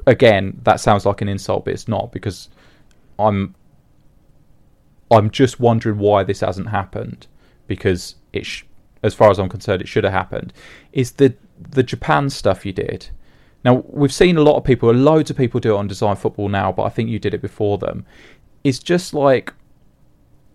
[0.06, 2.50] Again, that sounds like an insult, but it's not because
[3.22, 3.56] I'm
[5.12, 7.28] I'm just wondering why this hasn't happened
[7.68, 8.64] because it, sh-
[9.04, 10.54] as far as I'm concerned, it should have happened.
[10.94, 13.10] Is the the Japan stuff you did?
[13.64, 16.50] Now we've seen a lot of people, loads of people do it on Design Football
[16.50, 18.06] now, but I think you did it before them.
[18.64, 19.54] It's just like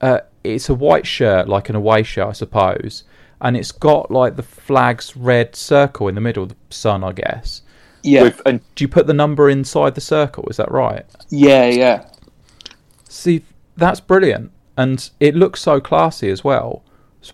[0.00, 3.05] uh, it's a white shirt, like an away shirt, I suppose,
[3.40, 7.62] and it's got like the flag's red circle in the middle, the sun, I guess.
[8.02, 10.46] Yeah, With, and Do you put the number inside the circle?
[10.48, 11.05] Is that right?
[11.31, 12.09] yeah, yeah.
[13.16, 13.42] See,
[13.76, 16.83] that's brilliant, and it looks so classy as well.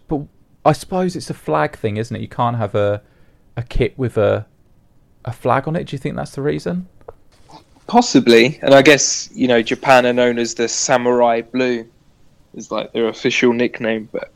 [0.06, 0.22] But
[0.64, 2.22] I suppose it's a flag thing, isn't it?
[2.22, 3.02] You can't have a
[3.56, 4.46] a kit with a
[5.24, 5.88] a flag on it.
[5.88, 6.86] Do you think that's the reason?
[7.88, 11.84] Possibly, and I guess you know Japan are known as the samurai blue,
[12.54, 14.08] is like their official nickname.
[14.12, 14.32] But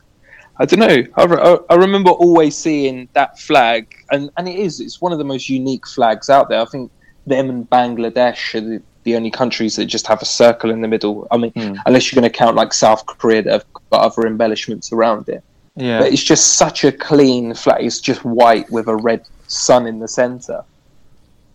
[0.57, 1.03] I don't know.
[1.15, 5.17] I, re- I remember always seeing that flag, and and it is it's one of
[5.17, 6.59] the most unique flags out there.
[6.59, 6.91] I think
[7.25, 10.87] them and Bangladesh are the, the only countries that just have a circle in the
[10.87, 11.27] middle.
[11.31, 11.75] I mean, Hmm.
[11.85, 15.41] unless you're going to count like South Korea that have got other embellishments around it.
[15.75, 15.99] Yeah.
[15.99, 17.85] But it's just such a clean flag.
[17.85, 20.63] It's just white with a red sun in the center.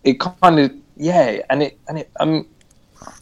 [0.03, 2.47] It kind of yeah, and it and it um,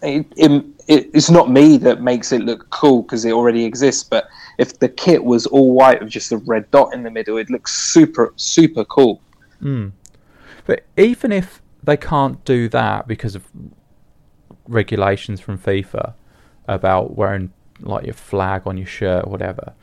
[0.02, 4.04] it, it, it it's not me that makes it look cool because it already exists.
[4.04, 7.38] But if the kit was all white with just a red dot in the middle,
[7.38, 9.20] it looks super super cool.
[9.62, 9.92] Mm.
[10.66, 13.44] But even if they can't do that because of
[14.68, 16.14] regulations from FIFA
[16.68, 19.74] about wearing like your flag on your shirt or whatever,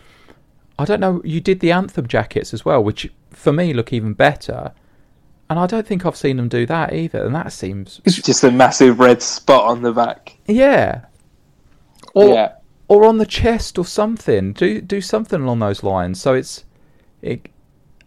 [0.78, 1.20] I don't know.
[1.24, 4.72] You did the anthem jackets as well, which for me look even better.
[5.50, 7.24] And I don't think I've seen them do that either.
[7.24, 10.36] And that seems It's just a massive red spot on the back.
[10.46, 11.06] yeah,
[12.14, 12.52] or yeah,
[12.86, 14.52] or on the chest or something.
[14.52, 16.20] Do do something along those lines.
[16.20, 16.64] So it's
[17.22, 17.48] it.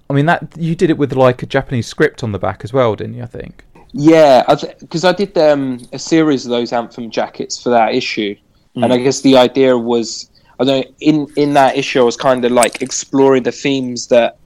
[0.10, 2.74] I mean that you did it with like a Japanese script on the back as
[2.74, 3.24] well, didn't you?
[3.24, 3.66] I think.
[3.94, 4.44] Yeah,
[4.80, 8.36] because I, did um, a series of those anthem jackets for that issue,
[8.76, 12.16] and I guess the idea was, I don't know, in in that issue, I was
[12.16, 14.38] kind of like exploring the themes that,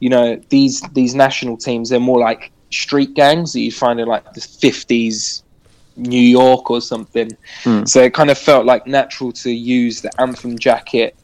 [0.00, 4.08] you know, these these national teams they're more like street gangs that you find in
[4.08, 5.42] like the fifties,
[5.96, 7.36] New York or something.
[7.86, 11.16] So it kind of felt like natural to use the anthem jacket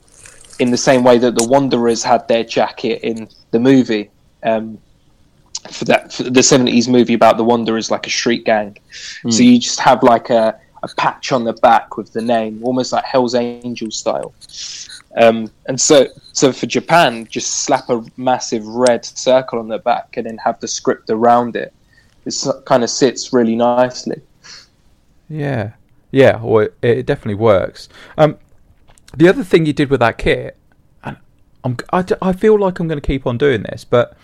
[0.58, 4.10] in the same way that the Wanderers had their jacket in the movie.
[4.42, 4.78] Um,
[5.70, 8.76] for that for the seventies movie about the Wanderers, like a street gang.
[9.28, 12.92] So you just have like a, a patch on the back with the name, almost
[12.92, 14.34] like Hell's Angel style.
[15.16, 20.16] Um, and so, so for Japan, just slap a massive red circle on the back
[20.16, 21.72] and then have the script around it.
[22.24, 24.22] It kind of sits really nicely.
[25.28, 25.72] Yeah,
[26.10, 27.88] yeah, or it, it definitely works.
[28.16, 28.38] Um,
[29.14, 30.56] the other thing you did with that kit,
[31.04, 31.18] and
[31.62, 34.16] I'm, I, I feel like I'm going to keep on doing this, but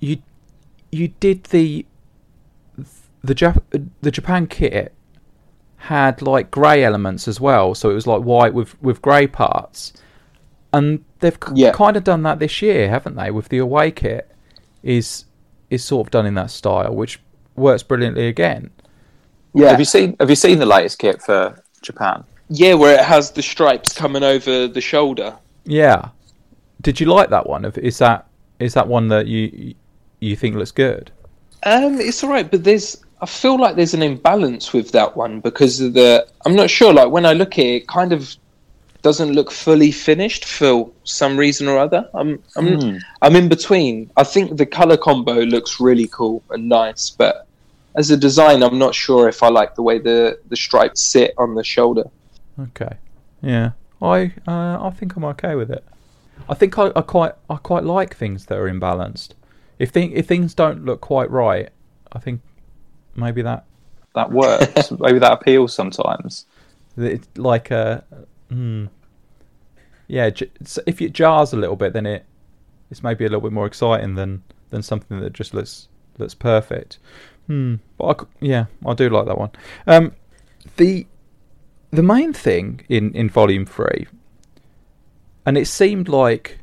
[0.00, 0.18] you
[0.90, 1.86] you did the
[3.22, 3.62] the Jap-
[4.00, 4.94] the Japan kit
[5.76, 9.92] had like grey elements as well, so it was like white with with grey parts,
[10.72, 11.72] and they've k- Yeah.
[11.72, 13.30] kind of done that this year, haven't they?
[13.30, 14.30] With the away kit,
[14.82, 15.24] is
[15.70, 17.20] is sort of done in that style, which
[17.56, 18.70] works brilliantly again.
[19.54, 22.24] Yeah, Have you seen Have you seen the latest kit for Japan?
[22.48, 25.36] yeah, where it has the stripes coming over the shoulder.
[25.64, 26.08] Yeah.
[26.80, 27.64] Did you like that one?
[27.64, 28.26] If- Is that
[28.58, 29.74] is that one that you
[30.20, 31.10] you think looks good?
[31.62, 33.02] Um, it's all right, but there's.
[33.22, 36.26] I feel like there's an imbalance with that one because of the.
[36.46, 36.92] I'm not sure.
[36.92, 38.34] Like when I look at it, it kind of
[39.02, 42.08] doesn't look fully finished for some reason or other.
[42.14, 42.42] I'm.
[42.56, 43.00] I'm.
[43.22, 44.10] I'm in between.
[44.16, 47.46] I think the color combo looks really cool and nice, but
[47.94, 51.34] as a design, I'm not sure if I like the way the the stripes sit
[51.36, 52.04] on the shoulder.
[52.58, 52.96] Okay.
[53.42, 53.72] Yeah.
[54.02, 55.84] I uh, I think I'm okay with it.
[56.48, 59.30] I think I, I quite I quite like things that are imbalanced.
[59.80, 61.70] If thing if things don't look quite right,
[62.12, 62.42] I think
[63.16, 63.64] maybe that
[64.14, 64.90] That works.
[64.98, 66.46] Maybe that appeals sometimes.
[66.96, 68.04] it's like a
[68.50, 68.86] hmm.
[70.06, 70.30] Yeah,
[70.86, 72.26] if it jars a little bit, then it
[72.90, 75.88] it's maybe a little bit more exciting than than something that just looks
[76.18, 76.98] looks perfect.
[77.46, 77.76] Hmm.
[77.96, 79.50] But I yeah, I do like that one.
[79.86, 80.12] Um,
[80.76, 81.06] the
[81.90, 84.06] the main thing in in volume three,
[85.46, 86.58] and it seemed like.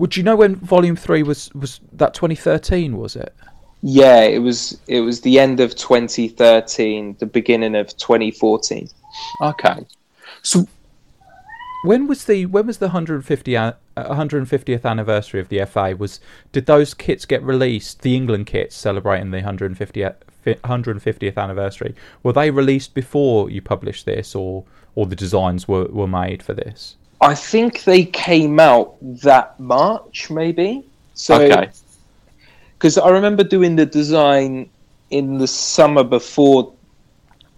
[0.00, 2.96] Would you know when volume three was was that 2013?
[2.96, 3.34] Was it?
[3.82, 4.80] Yeah, it was.
[4.86, 8.88] It was the end of 2013, the beginning of 2014.
[9.42, 9.86] Okay.
[10.42, 10.66] So
[11.82, 15.94] When was the when was the 150 uh, 150th anniversary of the FA?
[15.98, 16.20] Was
[16.52, 18.02] did those kits get released?
[18.02, 20.14] The England kits celebrating the 150th
[20.46, 26.08] 150th anniversary were they released before you published this, or or the designs were were
[26.08, 26.96] made for this?
[27.20, 30.84] I think they came out that March, maybe.
[31.14, 31.68] So, okay.
[32.78, 34.70] because I remember doing the design
[35.10, 36.72] in the summer before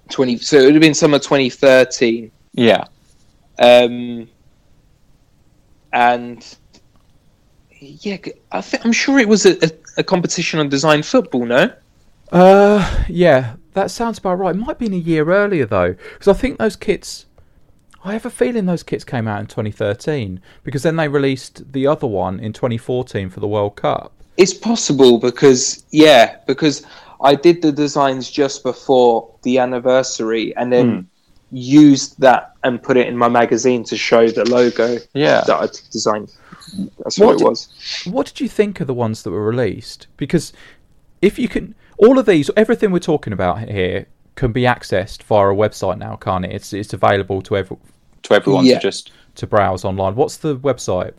[0.08, 0.36] twenty.
[0.38, 2.84] So it would have been summer twenty thirteen, Yeah.
[3.58, 4.28] um,
[5.92, 6.56] and
[7.78, 8.16] yeah,
[8.50, 11.44] I think, I'm sure it was a, a, a competition on design football.
[11.44, 11.70] No,
[12.32, 14.54] Uh, yeah, that sounds about right.
[14.54, 17.26] It might have been a year earlier though, because I think those kits.
[18.04, 21.86] I have a feeling those kits came out in 2013 because then they released the
[21.86, 24.12] other one in 2014 for the World Cup.
[24.36, 26.84] it's possible because yeah, because
[27.20, 31.00] I did the designs just before the anniversary, and then hmm.
[31.52, 35.42] used that and put it in my magazine to show the logo Yeah.
[35.46, 36.32] that I designed.
[36.98, 38.04] That's What what, did- it was.
[38.06, 40.08] What did you think of the ones that were released?
[40.16, 40.52] Because
[41.20, 45.48] if you can, all of these, everything we're talking about here can be accessed via
[45.50, 46.52] a website now, can't it?
[46.52, 47.76] It's it's available to every,
[48.24, 48.74] To everyone Yeah.
[48.76, 50.14] to just to browse online.
[50.14, 51.12] What's the website?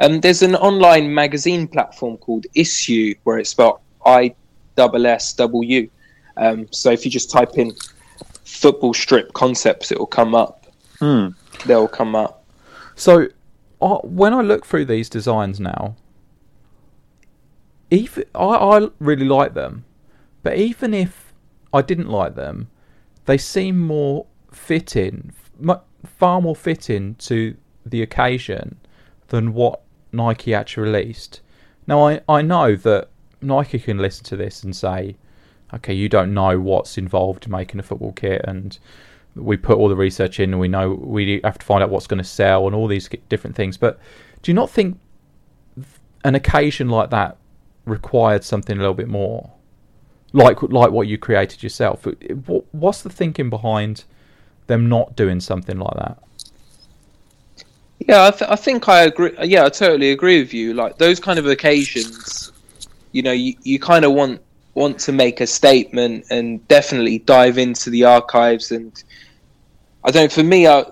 [0.00, 4.34] Um, there's an online magazine platform called Issuu where it's spelled I
[4.76, 5.88] double S double U.
[6.36, 7.72] Um, so if you just type in
[8.44, 10.66] football strip concepts, it will come up.
[10.98, 11.28] Hmm.
[11.66, 12.44] They'll come up.
[12.96, 13.28] So,
[13.80, 15.94] uh, when I look through these designs now,
[17.90, 19.84] even I, I really like them,
[20.42, 21.32] but even if
[21.72, 22.68] I didn't like them,
[23.26, 25.41] they seem more fitting, mu-
[26.18, 28.78] far more fitting to the occasion
[29.28, 29.80] than what
[30.12, 31.40] Nike actually released.
[31.86, 33.08] Now, I, I know that
[33.40, 35.16] Nike can listen to this and say,
[35.74, 38.78] okay, you don't know what's involved in making a football kit, and
[39.34, 42.06] we put all the research in, and we know we have to find out what's
[42.06, 43.76] going to sell and all these different things.
[43.76, 43.98] But
[44.42, 44.98] do you not think
[46.24, 47.36] an occasion like that
[47.84, 49.50] required something a little bit more,
[50.32, 52.06] like like what you created yourself?
[52.72, 54.04] What's the thinking behind
[54.66, 56.18] them not doing something like that?
[58.08, 59.32] Yeah, I, th- I think I agree.
[59.42, 60.74] Yeah, I totally agree with you.
[60.74, 62.52] Like those kind of occasions,
[63.12, 64.40] you know, you, you kind of want
[64.74, 68.72] want to make a statement and definitely dive into the archives.
[68.72, 69.02] And
[70.04, 70.32] I don't.
[70.32, 70.84] For me, I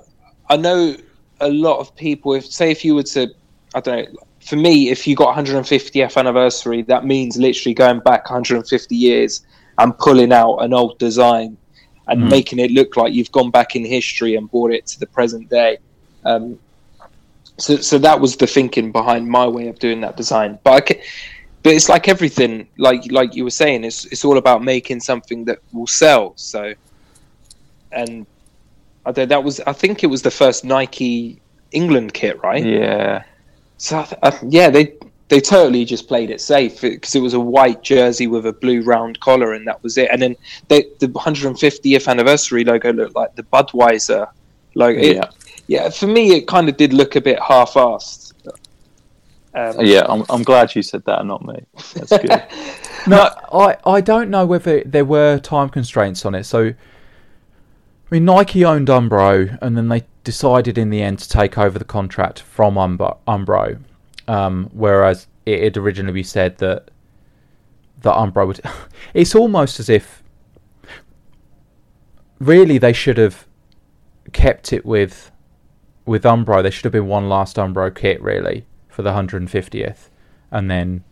[0.48, 0.96] I know
[1.40, 2.34] a lot of people.
[2.34, 3.28] If say if you were to,
[3.74, 4.20] I don't know.
[4.40, 9.44] For me, if you got 150th anniversary, that means literally going back 150 years
[9.78, 11.58] and pulling out an old design
[12.10, 12.30] and Mm.
[12.30, 15.48] making it look like you've gone back in history and brought it to the present
[15.48, 15.78] day.
[16.24, 16.58] Um,
[17.58, 20.58] so, so that was the thinking behind my way of doing that design.
[20.64, 21.02] But I ca
[21.62, 25.44] but it's like everything, like like you were saying, it's it's all about making something
[25.44, 26.32] that will sell.
[26.36, 26.72] So,
[27.92, 28.26] and
[29.04, 31.42] I don't, that was I think it was the first Nike
[31.72, 32.64] England kit, right?
[32.64, 33.22] yeah.
[33.76, 34.94] So I th- I, yeah, they
[35.30, 38.82] they totally just played it safe because it was a white jersey with a blue
[38.82, 40.08] round collar, and that was it.
[40.12, 44.28] And then they, the 150th anniversary logo looked like the Budweiser
[44.74, 44.98] logo.
[44.98, 45.30] It- Yeah.
[45.68, 48.32] yeah, for me, it kind of did look a bit half-assed.
[49.54, 51.64] Um, Yeah, I'm, I'm glad you said that and not me.
[51.94, 52.42] That's good.
[53.06, 56.44] No, I, I don't know whether there were time constraints on it.
[56.44, 56.74] So, I
[58.10, 61.84] mean, Nike owned Umbro, and then they decided in the end to take over the
[61.86, 63.16] contract from Umbro.
[63.26, 63.78] Umbro
[64.30, 66.92] um, whereas it had originally said that
[68.02, 68.60] that Umbro would.
[69.12, 70.22] It's almost as if,
[72.38, 73.48] really, they should have
[74.32, 75.32] kept it with
[76.04, 76.62] with Umbro.
[76.62, 80.10] There should have been one last Umbro kit, really, for the 150th,
[80.52, 81.02] and then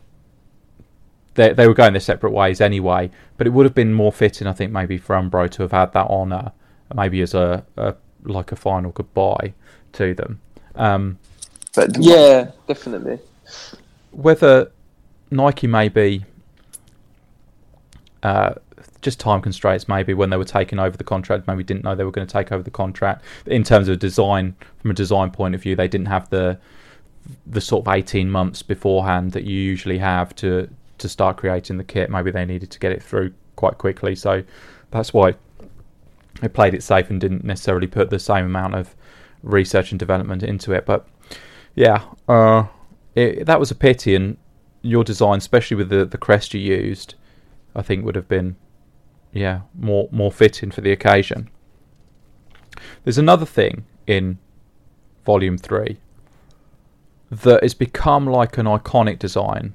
[1.34, 3.10] they they were going their separate ways anyway.
[3.36, 5.92] But it would have been more fitting, I think, maybe for Umbro to have had
[5.94, 6.52] that honour,
[6.94, 9.54] maybe as a, a like a final goodbye
[9.94, 10.40] to them.
[10.76, 11.18] Um,
[11.78, 13.20] But yeah, definitely.
[14.10, 14.72] whether
[15.30, 16.24] Nike maybe
[18.24, 18.54] uh,
[19.00, 22.02] just time constraints, maybe when they were taking over the contract, maybe didn't know they
[22.02, 23.24] were going to take over the contract.
[23.46, 26.58] In terms of design, from a design point of view, they didn't have the
[27.46, 31.84] the sort of eighteen months beforehand that you usually have to to start creating the
[31.84, 32.10] kit.
[32.10, 34.42] Maybe they needed to get it through quite quickly, so
[34.90, 35.34] that's why
[36.40, 38.96] they played it safe and didn't necessarily put the same amount of
[39.44, 40.84] research and development into it.
[40.86, 41.06] But
[41.74, 42.66] yeah, uh,
[43.14, 44.36] it, that was a pity, and
[44.82, 47.14] your design, especially with the, the crest you used,
[47.74, 48.56] I think would have been
[49.32, 51.50] yeah more more fitting for the occasion.
[53.04, 54.38] There's another thing in
[55.24, 55.98] Volume Three
[57.30, 59.74] that has become like an iconic design,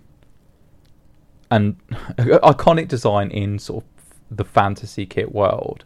[1.51, 1.77] and
[2.17, 5.85] iconic design in sort of the fantasy kit world,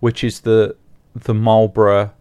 [0.00, 0.76] which is the
[1.14, 2.12] the Marlboro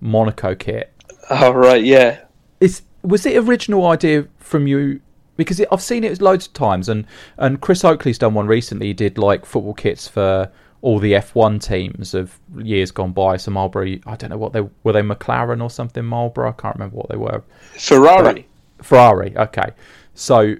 [0.00, 0.92] Monaco kit.
[1.42, 2.22] Oh right, yeah.
[2.58, 5.00] Is was it original idea from you?
[5.36, 7.06] Because it, I've seen it loads of times, and
[7.38, 8.88] and Chris Oakley's done one recently.
[8.88, 10.50] He did like football kits for
[10.82, 13.36] all the F1 teams of years gone by.
[13.36, 14.92] So Marlboro, I don't know what they were.
[14.92, 16.04] They McLaren or something.
[16.04, 17.42] Marlboro, I can't remember what they were.
[17.74, 18.48] Ferrari.
[18.82, 19.36] Ferrari.
[19.36, 19.70] Okay,
[20.14, 20.56] so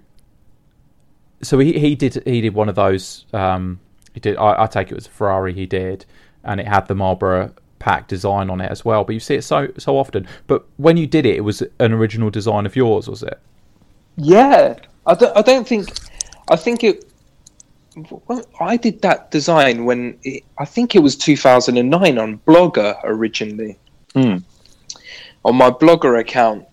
[1.42, 3.26] so he he did he did one of those.
[3.32, 3.80] Um,
[4.14, 4.36] he did.
[4.36, 5.52] I, I take it was a Ferrari.
[5.52, 6.06] He did,
[6.44, 9.02] and it had the Marlboro pack design on it as well.
[9.02, 10.28] But you see it so so often.
[10.46, 13.40] But when you did it, it was an original design of yours, was it?
[14.16, 14.76] Yeah,
[15.06, 15.36] I don't.
[15.36, 15.88] I don't think.
[16.48, 17.04] I think it.
[18.28, 23.76] Well, I did that design when it, I think it was 2009 on Blogger originally
[24.14, 24.36] Hmm.
[25.44, 26.66] on my Blogger account,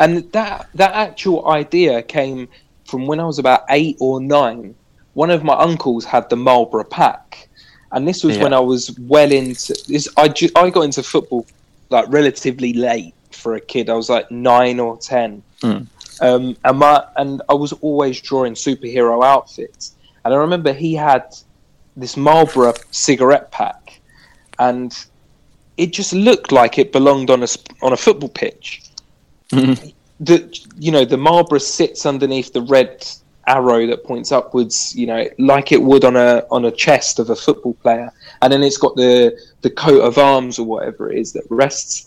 [0.00, 2.48] and that that actual idea came
[2.84, 4.74] from when I was about eight or nine.
[5.14, 7.47] One of my uncles had the Marlboro pack,
[7.92, 8.42] and this was Yeah.
[8.44, 10.08] when I was well into this.
[10.16, 11.46] I ju- I got into football
[11.90, 13.88] like relatively late for a kid.
[13.88, 15.42] I was like nine or ten.
[15.62, 15.78] Hmm.
[16.20, 19.94] Um, and my and I was always drawing superhero outfits.
[20.24, 21.24] And I remember he had
[21.96, 24.00] this Marlboro cigarette pack,
[24.58, 24.94] and
[25.76, 27.48] it just looked like it belonged on a
[27.82, 28.82] on a football pitch.
[30.20, 33.06] The you know the Marlboro sits underneath the red
[33.48, 37.30] arrow that points upwards, you know, like it would on a on a chest of
[37.30, 41.18] a football player, and then it's got the the coat of arms or whatever it
[41.18, 42.06] is that rests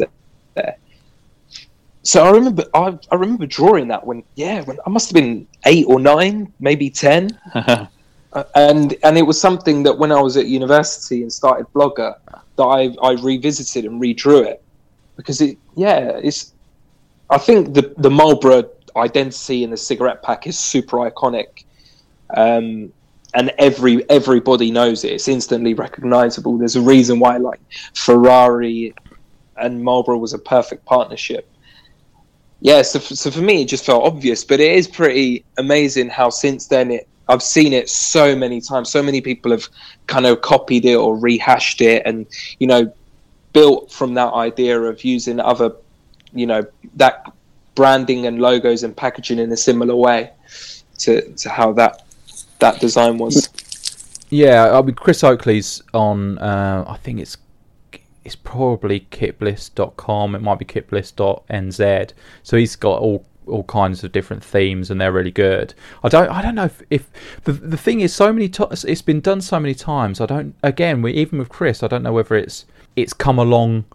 [0.56, 0.76] there.
[2.04, 5.48] So I remember I, I remember drawing that when yeah when I must have been
[5.66, 7.86] eight or nine maybe ten, uh,
[8.56, 12.16] and and it was something that when I was at university and started Blogger
[12.56, 14.64] that I I revisited and redrew it.
[15.16, 16.54] Because it yeah it's
[17.30, 18.64] I think the the Marlboro
[18.96, 21.66] identity in the cigarette pack is super iconic.
[22.36, 22.92] Um,
[23.34, 25.14] and every everybody knows it.
[25.14, 26.58] It's instantly recognizable.
[26.58, 27.62] There's a reason why like
[27.94, 28.94] Ferrari
[29.58, 31.50] and Marlboro was a perfect partnership.
[32.60, 36.30] Yeah, so, so for me it just felt obvious, but it is pretty amazing how
[36.30, 38.90] since then it I've seen it so many times.
[38.90, 39.68] So many people have
[40.08, 42.28] kind of copied it or rehashed it, and
[42.60, 42.94] you know,
[43.54, 45.72] built from that idea of using other,
[46.34, 46.64] you know,
[46.96, 47.32] that
[47.76, 50.32] branding and logos and packaging in a similar way
[51.00, 52.04] to to how that
[52.60, 53.50] that design was.
[54.30, 56.38] Yeah, I mean Chris Oakley's on.
[56.38, 57.38] Uh, I think it's
[58.24, 60.36] it's probably kitbliss.com.
[60.36, 62.14] It might be kitbliss.nz.
[62.44, 65.74] So he's got all all kinds of different themes, and they're really good.
[66.04, 67.10] I don't I don't know if, if
[67.44, 70.22] the the thing is so many times it's been done so many times.
[70.22, 72.66] I don't again we even with Chris I don't know whether it's
[72.96, 73.86] it's come along.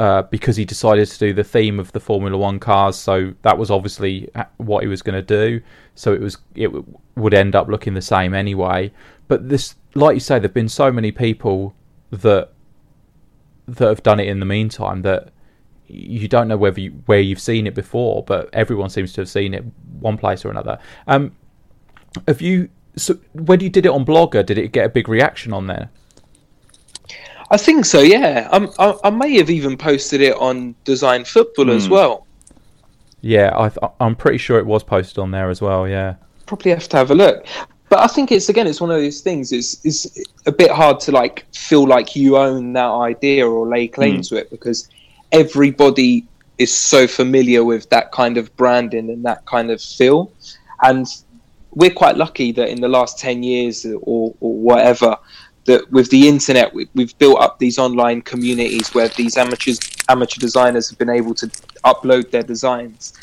[0.00, 3.58] Uh, because he decided to do the theme of the Formula One cars, so that
[3.58, 5.60] was obviously what he was going to do.
[5.94, 6.86] So it was it w-
[7.16, 8.92] would end up looking the same anyway.
[9.28, 11.74] But this, like you say, there've been so many people
[12.12, 12.48] that
[13.68, 15.32] that have done it in the meantime that
[15.86, 19.28] you don't know whether you, where you've seen it before, but everyone seems to have
[19.28, 19.62] seen it
[19.98, 20.78] one place or another.
[21.08, 21.36] Um,
[22.26, 22.70] have you?
[22.96, 25.90] So when you did it on Blogger, did it get a big reaction on there?
[27.50, 28.00] I think so.
[28.00, 31.76] Yeah, I'm, I, I may have even posted it on Design Football mm.
[31.76, 32.26] as well.
[33.22, 35.88] Yeah, I, I'm pretty sure it was posted on there as well.
[35.88, 36.14] Yeah,
[36.46, 37.46] probably have to have a look.
[37.88, 39.52] But I think it's again, it's one of those things.
[39.52, 40.06] It's it's
[40.46, 44.28] a bit hard to like feel like you own that idea or lay claim mm.
[44.28, 44.88] to it because
[45.32, 46.24] everybody
[46.58, 50.32] is so familiar with that kind of branding and that kind of feel,
[50.82, 51.06] and
[51.72, 55.16] we're quite lucky that in the last ten years or, or whatever,
[55.64, 60.40] that with the internet we, have built up these online communities where these amateurs amateur
[60.40, 61.46] designers have been able to
[61.84, 63.14] upload their designs.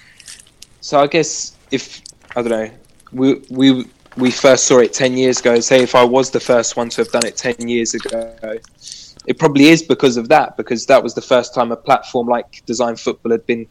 [0.82, 2.02] So i guess if
[2.36, 2.72] i don't know
[3.12, 3.86] we we
[4.16, 5.60] we first saw it 10 years ago.
[5.60, 8.60] Say if i was the first one to have done it 10 years ago
[9.28, 12.66] it probably is because of that because that was the first time a platform like
[12.66, 13.68] design football had been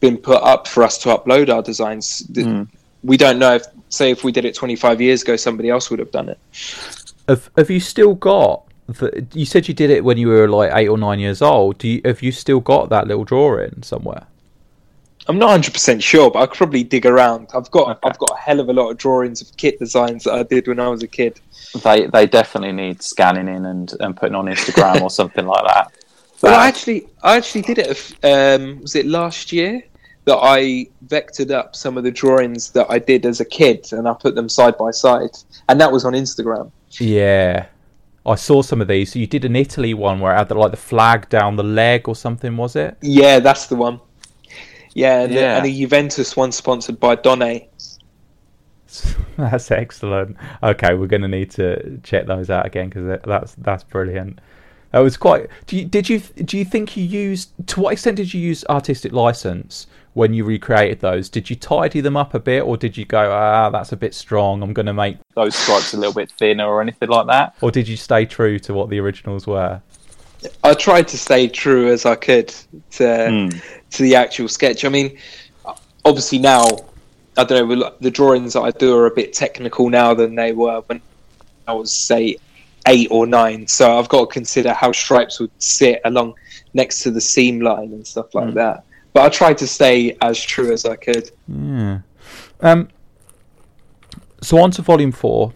[0.00, 2.22] been put up for us to upload our designs.
[2.28, 2.68] Mm.
[3.02, 5.98] we don't know if say if we did it 25 years ago somebody else would
[5.98, 6.38] have done it
[7.28, 8.64] have Have you still got?
[8.86, 11.78] The, you said you did it when you were like eight or nine years old.
[11.78, 14.26] Do you have you still got that little drawing somewhere?
[15.28, 17.48] I'm not 100 percent sure, but I could probably dig around.
[17.54, 18.08] I've got okay.
[18.08, 20.66] I've got a hell of a lot of drawings of kit designs that I did
[20.66, 21.38] when I was a kid.
[21.84, 25.92] They they definitely need scanning in and, and putting on Instagram or something like that.
[26.40, 28.14] Well, I actually I actually did it.
[28.22, 29.82] Um, was it last year
[30.24, 34.06] that I vectored up some of the drawings that I did as a kid and
[34.06, 35.36] I put them side by side,
[35.68, 36.70] and that was on Instagram.
[36.92, 37.66] Yeah.
[38.26, 39.12] I saw some of these.
[39.12, 41.62] So you did an Italy one where it had the, like the flag down the
[41.62, 42.96] leg or something, was it?
[43.00, 44.00] Yeah, that's the one.
[44.94, 45.40] Yeah, and, yeah.
[45.40, 47.62] The, and a Juventus one sponsored by Donne.
[49.36, 50.36] That's excellent.
[50.62, 54.40] Okay, we're going to need to check those out again because that's that's brilliant.
[54.92, 55.48] That was quite.
[55.66, 58.64] Do you, did you do you think you used to what extent did you use
[58.68, 59.86] artistic license
[60.18, 61.30] when you recreated those?
[61.30, 64.14] Did you tidy them up a bit, or did you go, ah, that's a bit
[64.14, 64.62] strong?
[64.62, 67.54] I'm going to make those stripes a little bit thinner, or anything like that?
[67.60, 69.80] Or did you stay true to what the originals were?
[70.64, 73.62] I tried to stay true as I could to mm.
[73.90, 74.84] to the actual sketch.
[74.84, 75.18] I mean,
[76.04, 76.64] obviously now
[77.36, 80.52] I don't know the drawings that I do are a bit technical now than they
[80.52, 81.00] were when
[81.66, 82.36] I was say
[82.86, 83.66] eight or nine.
[83.68, 86.34] So I've got to consider how stripes would sit along
[86.74, 88.54] next to the seam line and stuff like mm.
[88.54, 88.84] that.
[89.18, 91.32] But I tried to stay as true as I could.
[91.48, 92.02] Yeah.
[92.60, 92.88] Um.
[94.40, 95.52] So on to volume four.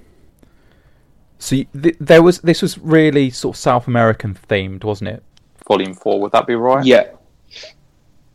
[1.39, 5.23] So th- there was this was really sort of South American themed, wasn't it?
[5.69, 6.85] Volume four, would that be right?
[6.85, 7.11] Yeah.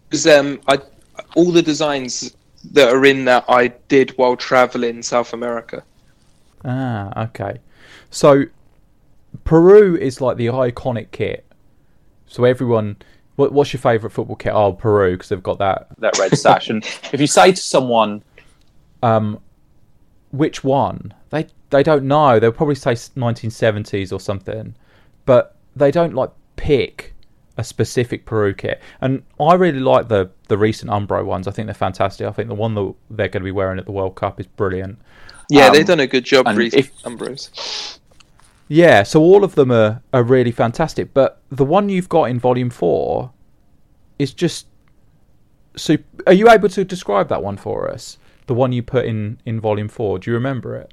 [0.07, 0.79] Because um, I
[1.35, 2.33] all the designs
[2.71, 5.83] that are in that I did while traveling South America.
[6.63, 7.57] Ah, okay.
[8.11, 8.45] So
[9.43, 11.45] Peru is like the iconic kit.
[12.27, 12.95] So everyone
[13.37, 14.51] What, what's your favourite football kit?
[14.53, 15.87] Oh, Peru, because they've got that.
[15.99, 16.69] that red sash.
[16.69, 16.83] and
[17.13, 18.23] if you say to someone,
[19.01, 19.39] Um,
[20.31, 21.13] which one?
[21.29, 22.39] They they don't know.
[22.39, 24.75] They'll probably say 1970s or something,
[25.25, 27.13] but they don't like pick
[27.57, 28.81] a specific Peru kit.
[29.01, 31.47] And I really like the the recent Umbro ones.
[31.47, 32.27] I think they're fantastic.
[32.27, 34.47] I think the one that they're going to be wearing at the World Cup is
[34.47, 34.99] brilliant.
[35.49, 37.99] Yeah, Um, they've done a good job, and recently, if- Ambrose.
[38.69, 42.39] Yeah, so all of them are, are really fantastic, but the one you've got in
[42.39, 43.31] Volume Four
[44.19, 44.67] is just.
[45.75, 48.17] So, Are you able to describe that one for us?
[48.47, 50.19] The one you put in in Volume Four.
[50.19, 50.91] Do you remember it?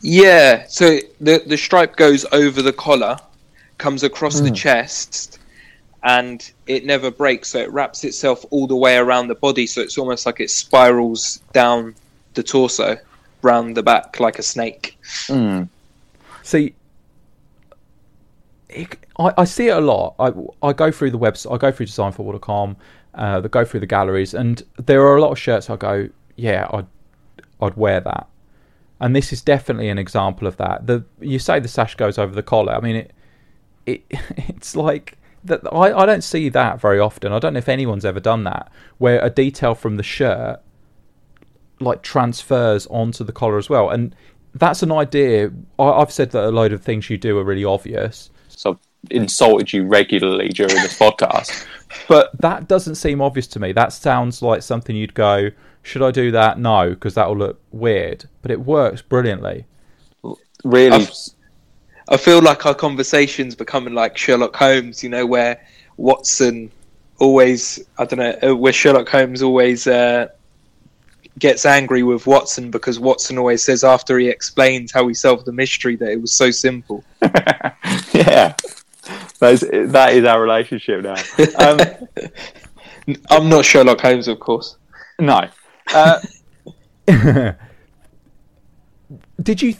[0.00, 3.18] Yeah, so the the stripe goes over the collar,
[3.78, 5.40] comes across the chest,
[6.04, 7.50] and it never breaks.
[7.50, 9.66] So it wraps itself all the way around the body.
[9.66, 11.94] So it's almost like it spirals down
[12.34, 12.96] the torso,
[13.42, 14.96] round the back like a snake.
[15.26, 15.68] mm,
[16.42, 16.74] See,
[18.68, 20.14] it, I, I see it a lot.
[20.18, 22.76] I, I go through the website, I go through designfootball.com,
[23.14, 26.08] uh, I go through the galleries, and there are a lot of shirts I go,
[26.36, 26.86] yeah, I'd,
[27.60, 28.28] I'd wear that.
[29.00, 30.86] And this is definitely an example of that.
[30.86, 32.74] The you say the sash goes over the collar.
[32.74, 33.12] I mean, it,
[33.86, 35.60] it it's like that.
[35.72, 37.32] I, I don't see that very often.
[37.32, 40.60] I don't know if anyone's ever done that, where a detail from the shirt
[41.80, 43.88] like transfers onto the collar as well.
[43.90, 44.14] And
[44.54, 45.52] that's an idea.
[45.78, 48.78] I, I've said that a load of things you do are really obvious, so I've
[49.10, 51.64] insulted you regularly during this podcast.
[52.08, 53.72] but that doesn't seem obvious to me.
[53.72, 55.50] That sounds like something you'd go,
[55.82, 56.58] should I do that?
[56.58, 58.24] No, because that will look weird.
[58.42, 59.64] But it works brilliantly.
[60.64, 61.12] Really, I've-
[62.10, 65.60] I feel like our conversation's becoming like Sherlock Holmes, you know, where
[65.98, 66.70] Watson
[67.20, 70.28] always, I don't know, uh, where Sherlock Holmes always uh,
[71.38, 75.52] gets angry with Watson because Watson always says after he explains how he solved the
[75.52, 77.04] mystery that it was so simple.
[78.12, 78.54] yeah,
[79.38, 79.60] that is,
[79.92, 81.16] that is our relationship now.
[81.58, 81.80] Um,
[83.30, 84.76] I'm not Sherlock Holmes, of course.
[85.18, 85.48] no,
[85.94, 86.20] uh,
[89.42, 89.74] Did you,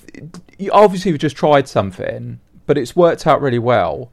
[0.59, 4.11] you obviously you've just tried something, but it's worked out really well.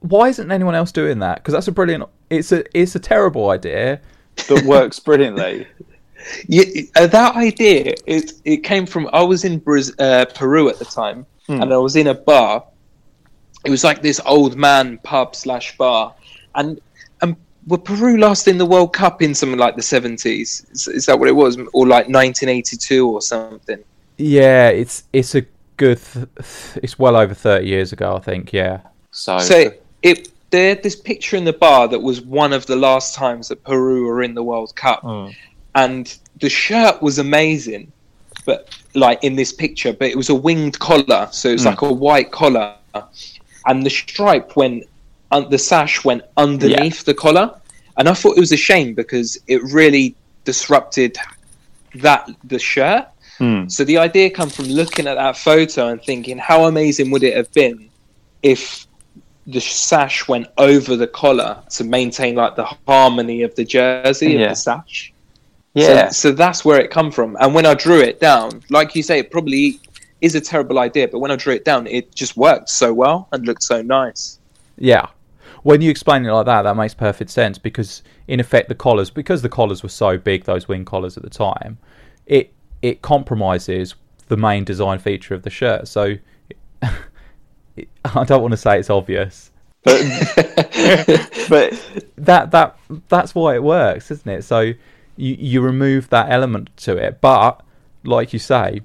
[0.00, 1.36] Why isn't anyone else doing that?
[1.36, 2.04] Because that's a brilliant.
[2.28, 4.00] It's a it's a terrible idea.
[4.48, 5.66] that works brilliantly.
[6.48, 6.64] Yeah,
[6.96, 10.84] uh, that idea it it came from I was in Braz- uh, Peru at the
[10.84, 12.64] time, and I was in a bar.
[13.64, 16.14] It was like this old man pub slash bar,
[16.54, 16.80] and
[17.22, 20.66] and were Peru last in the World Cup in something like the seventies?
[20.70, 23.78] Is, is that what it was, or like nineteen eighty two or something?
[24.16, 25.44] Yeah, it's it's a
[25.76, 26.00] good.
[26.12, 26.26] Th-
[26.82, 28.52] it's well over thirty years ago, I think.
[28.52, 28.80] Yeah.
[29.10, 32.76] So, So it they had this picture in the bar that was one of the
[32.76, 35.04] last times that Peru were in the World Cup,
[35.74, 37.92] and the shirt was amazing,
[38.44, 41.82] but like in this picture, but it was a winged collar, so it was like
[41.82, 42.74] a white collar,
[43.66, 44.84] and the stripe went,
[45.30, 47.54] uh, the sash went underneath the collar,
[47.96, 50.14] and I thought it was a shame because it really
[50.44, 51.16] disrupted
[51.96, 53.06] that the shirt.
[53.38, 53.68] Hmm.
[53.68, 57.36] So the idea come from looking at that photo and thinking, how amazing would it
[57.36, 57.90] have been
[58.42, 58.86] if
[59.46, 64.50] the sash went over the collar to maintain like the harmony of the jersey of
[64.50, 65.12] the sash.
[65.74, 67.36] Yeah, So, so that's where it come from.
[67.40, 69.80] And when I drew it down, like you say, it probably
[70.20, 73.28] is a terrible idea, but when I drew it down, it just worked so well
[73.32, 74.38] and looked so nice.
[74.76, 75.06] Yeah.
[75.62, 79.10] When you explain it like that, that makes perfect sense because, in effect, the collars,
[79.10, 81.78] because the collars were so big, those wing collars at the time,
[82.26, 82.52] it
[82.82, 83.94] it compromises
[84.28, 85.86] the main design feature of the shirt.
[85.86, 86.16] So,
[87.76, 89.50] it, I don't want to say it's obvious.
[89.84, 90.00] but
[91.48, 92.76] but That that
[93.08, 94.44] that's why it works, isn't it?
[94.44, 94.72] So,
[95.20, 97.62] you you remove that element to it, but
[98.04, 98.80] like you say,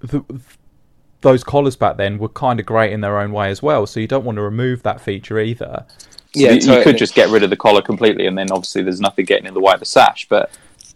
[0.00, 0.24] the,
[1.22, 3.86] those collars back then were kind of great in their own way as well.
[3.86, 5.86] So you don't want to remove that feature either.
[6.34, 9.00] Yeah, you, you could just get rid of the collar completely, and then obviously there's
[9.00, 10.26] nothing getting in the way of the sash.
[10.28, 10.50] But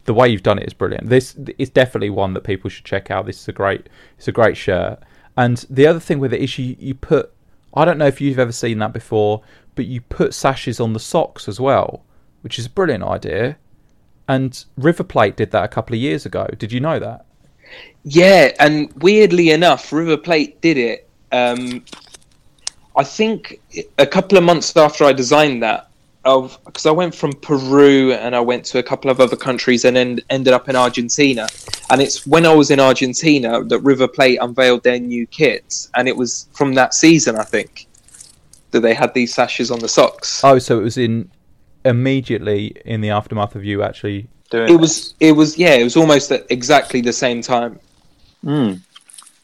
[0.04, 1.08] the way you've done it is brilliant.
[1.08, 3.26] This is definitely one that people should check out.
[3.26, 3.88] This is a great,
[4.18, 5.00] it's a great shirt.
[5.36, 7.32] And the other thing with it is you, you put,
[7.74, 9.42] I don't know if you've ever seen that before,
[9.74, 12.04] but you put sashes on the socks as well,
[12.42, 13.56] which is a brilliant idea.
[14.28, 16.46] And River Plate did that a couple of years ago.
[16.58, 17.26] Did you know that?
[18.04, 21.08] Yeah, and weirdly enough, River Plate did it.
[21.32, 21.84] Um,
[22.96, 23.60] I think
[23.98, 25.88] a couple of months after I designed that,
[26.22, 29.94] because I went from Peru and I went to a couple of other countries and
[29.94, 31.48] then ended up in Argentina.
[31.90, 36.08] And it's when I was in Argentina that River Plate unveiled their new kits, and
[36.08, 37.86] it was from that season, I think,
[38.70, 40.42] that they had these sashes on the socks.
[40.42, 41.30] Oh, so it was in
[41.84, 44.28] immediately in the aftermath of you actually.
[44.50, 47.78] doing It was, it was, yeah, it was almost at exactly the same time.
[48.44, 48.80] Mm.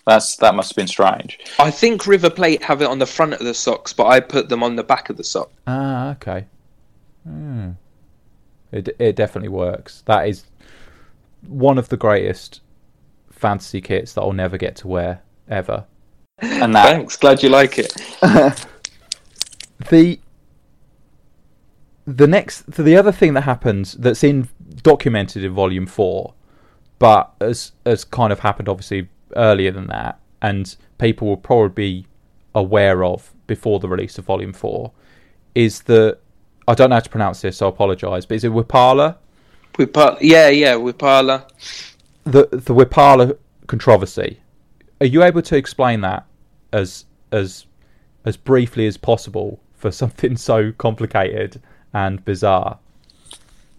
[0.07, 1.39] That's that must have been strange.
[1.59, 4.49] I think River Plate have it on the front of the socks, but I put
[4.49, 5.51] them on the back of the sock.
[5.67, 6.47] Ah, okay.
[7.25, 7.71] Hmm.
[8.73, 10.03] It it definitely works.
[10.07, 10.45] That is
[11.47, 12.61] one of the greatest
[13.31, 15.85] fantasy kits that I'll never get to wear ever.
[16.39, 17.93] And that Thanks, glad you like it.
[19.91, 20.19] the
[22.17, 24.49] the next the other thing that happens that's in
[24.83, 26.35] documented in volume 4
[26.99, 32.07] but as as kind of happened obviously earlier than that and people will probably be
[32.55, 34.91] aware of before the release of volume 4
[35.55, 36.19] is that
[36.67, 39.17] I don't know how to pronounce this so I apologize but is it Wiphala
[39.75, 41.49] Wiphala, yeah, yeah, Wiphala.
[42.25, 43.37] the the Wiphala
[43.67, 44.41] controversy.
[45.01, 46.27] Are you able to explain that
[46.73, 47.67] as as
[48.25, 51.63] as briefly as possible for something so complicated
[51.95, 52.79] and bizarre.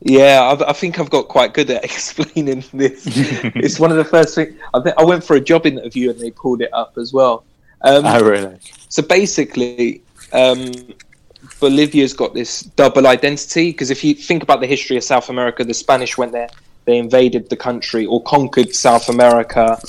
[0.04, 3.04] Yeah, I, I think I've got quite good at explaining this.
[3.06, 4.60] it's one of the first things.
[4.74, 7.44] I, think I went for a job interview and they pulled it up as well.
[7.82, 8.58] Um, oh really?
[8.90, 10.02] So basically,
[10.34, 10.72] um,
[11.60, 15.64] Bolivia's got this double identity because if you think about the history of South America,
[15.64, 16.50] the Spanish went there,
[16.86, 19.80] they invaded the country or conquered South America,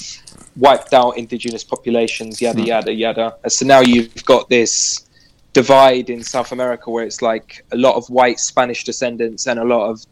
[0.56, 3.36] wiped out indigenous populations, yada yada yada.
[3.48, 5.06] So now you've got this
[5.52, 9.64] divide in South America where it's like a lot of white Spanish descendants and a
[9.64, 10.06] lot of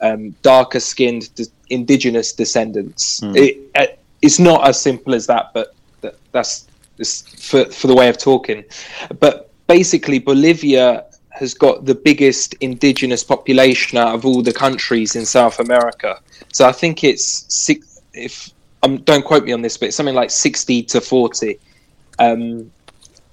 [0.00, 3.20] um, darker skinned de- indigenous descendants.
[3.36, 3.86] It, uh,
[4.22, 6.66] it's not as simple as that, but that, that's
[7.38, 8.64] for, for the way of talking.
[9.18, 15.26] But basically, Bolivia has got the biggest indigenous population out of all the countries in
[15.26, 16.20] South America.
[16.52, 18.50] So I think it's six, if
[18.82, 21.58] um, don't quote me on this, but it's something like 60 to 40.
[22.18, 22.70] Um,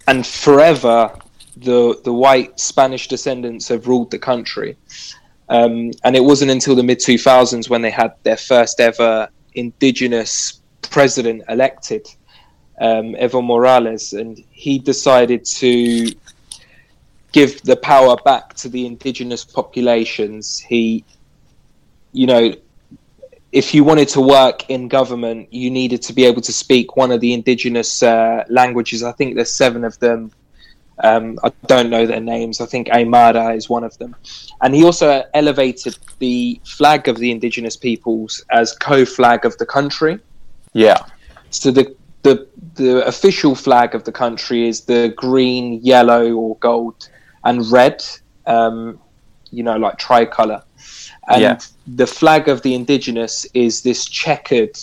[0.08, 1.12] and forever,
[1.58, 4.78] the the white Spanish descendants have ruled the country.
[5.50, 10.62] Um, and it wasn't until the mid 2000s when they had their first ever indigenous
[10.82, 12.08] president elected,
[12.80, 16.08] um, Evo Morales, and he decided to
[17.34, 20.58] give the power back to the indigenous populations.
[20.58, 21.04] He,
[22.14, 22.54] you know,
[23.52, 27.12] if you wanted to work in government, you needed to be able to speak one
[27.12, 29.04] of the indigenous uh, languages.
[29.04, 30.32] I think there's seven of them.
[31.04, 32.62] Um, I don't know their names.
[32.62, 34.16] I think Aymara is one of them.
[34.62, 40.20] And he also elevated the flag of the indigenous peoples as co-flag of the country.
[40.74, 41.00] Yeah.
[41.50, 47.10] So the the the official flag of the country is the green, yellow, or gold
[47.44, 48.04] and red.
[48.46, 49.00] Um,
[49.52, 50.64] you know, like tricolor.
[51.28, 51.60] And Yeah.
[51.96, 54.78] the flag of the indigenous is this checkered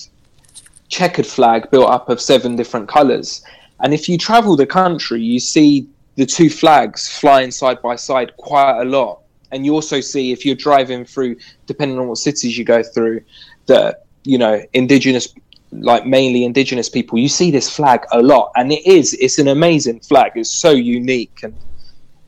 [0.89, 3.43] checkered flag built up of seven different colors.
[3.81, 5.87] And if you travel the country, you see
[6.19, 9.21] the two flags flying side by side quite a lot.
[9.53, 13.23] And you also see if you're driving through, depending on what cities you go through,
[13.67, 15.33] that you know indigenous,
[15.71, 19.47] like mainly indigenous people, you see this flag a lot, and it is it's an
[19.47, 20.33] amazing flag.
[20.35, 21.55] It's so unique and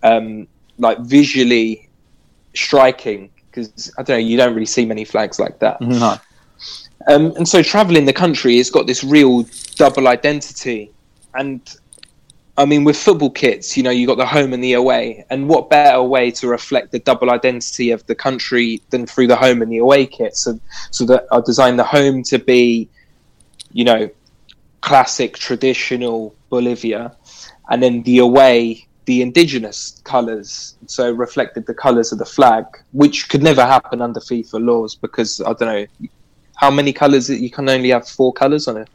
[0.05, 0.47] um,
[0.79, 1.91] like visually
[2.55, 5.81] striking because I don't know, you don't really see many flags like that.
[5.81, 6.17] No.
[7.09, 10.93] Um, and so traveling the country, it's got this real double identity.
[11.35, 11.61] And
[12.57, 15.25] I mean, with football kits, you know, you got the home and the away.
[15.31, 19.37] And what better way to reflect the double identity of the country than through the
[19.37, 20.37] home and the away kit?
[20.37, 20.59] So,
[20.91, 22.89] so that I designed the home to be,
[23.73, 24.11] you know,
[24.81, 27.17] classic, traditional Bolivia,
[27.71, 30.77] and then the away, the indigenous colours.
[30.87, 35.41] So reflected the colours of the flag, which could never happen under FIFA laws because
[35.41, 35.87] I don't know
[36.57, 37.31] how many colours.
[37.31, 38.87] You can only have four colours on a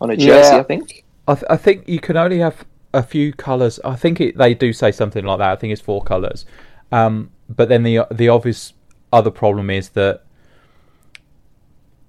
[0.00, 0.60] on a jersey, Yeah.
[0.60, 1.04] I think.
[1.28, 3.80] I, th- I think you can only have a few colours.
[3.84, 5.52] I think it, they do say something like that.
[5.52, 6.44] I think it's four colours.
[6.90, 8.74] Um, but then the the obvious
[9.12, 10.24] other problem is that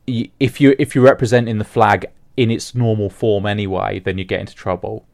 [0.06, 4.40] if you if you're representing the flag in its normal form anyway, then you get
[4.40, 5.06] into trouble.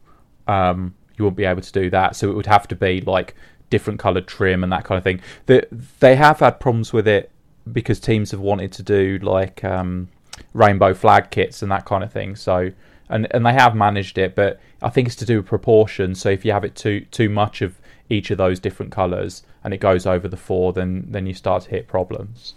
[0.48, 2.16] Um, you won't be able to do that.
[2.16, 3.34] So it would have to be like
[3.68, 5.20] different coloured trim and that kind of thing.
[5.46, 5.66] The,
[6.00, 7.30] they have had problems with it
[7.70, 10.08] because teams have wanted to do like um,
[10.54, 12.34] rainbow flag kits and that kind of thing.
[12.36, 12.72] So
[13.10, 16.14] and and they have managed it, but I think it's to do with proportion.
[16.14, 19.74] So if you have it too too much of each of those different colours and
[19.74, 22.54] it goes over the four, then then you start to hit problems.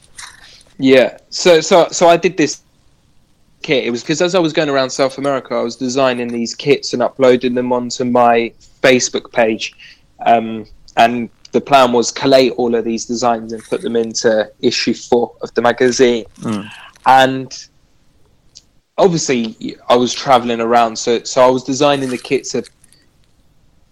[0.77, 1.17] Yeah.
[1.29, 2.61] So so so I did this
[3.61, 3.85] kit.
[3.85, 6.93] It was because as I was going around South America, I was designing these kits
[6.93, 9.73] and uploading them onto my Facebook page.
[10.25, 14.93] Um, and the plan was collate all of these designs and put them into issue
[14.93, 16.25] four of the magazine.
[17.05, 17.67] And
[18.97, 22.67] obviously, I was traveling around, so so I was designing the kits of,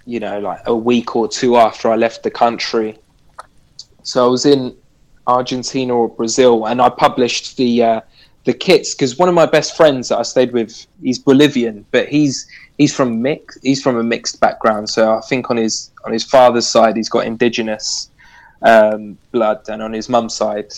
[0.05, 2.97] you know, like a week or two after I left the country.
[4.03, 4.75] So I was in
[5.27, 8.01] Argentina or Brazil, and I published the uh,
[8.45, 12.07] the kits because one of my best friends that I stayed with, he's Bolivian, but
[12.07, 12.47] he's
[12.77, 14.89] he's from mix he's from a mixed background.
[14.89, 18.09] So I think on his on his father's side, he's got indigenous
[18.61, 20.73] um, blood, and on his mum's side,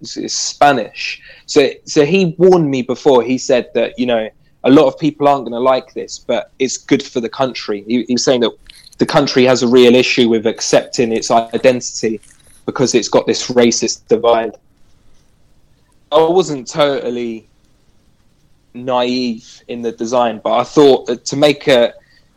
[0.00, 1.22] it's Spanish.
[1.46, 3.22] So so he warned me before.
[3.22, 4.28] He said that you know
[4.64, 7.84] a lot of people aren't going to like this, but it's good for the country.
[7.86, 8.52] He, he was saying that
[8.98, 12.20] the country has a real issue with accepting its identity
[12.66, 14.56] because it's got this racist divide.
[16.10, 17.48] I wasn't totally
[18.74, 21.94] naive in the design, but I thought to make a,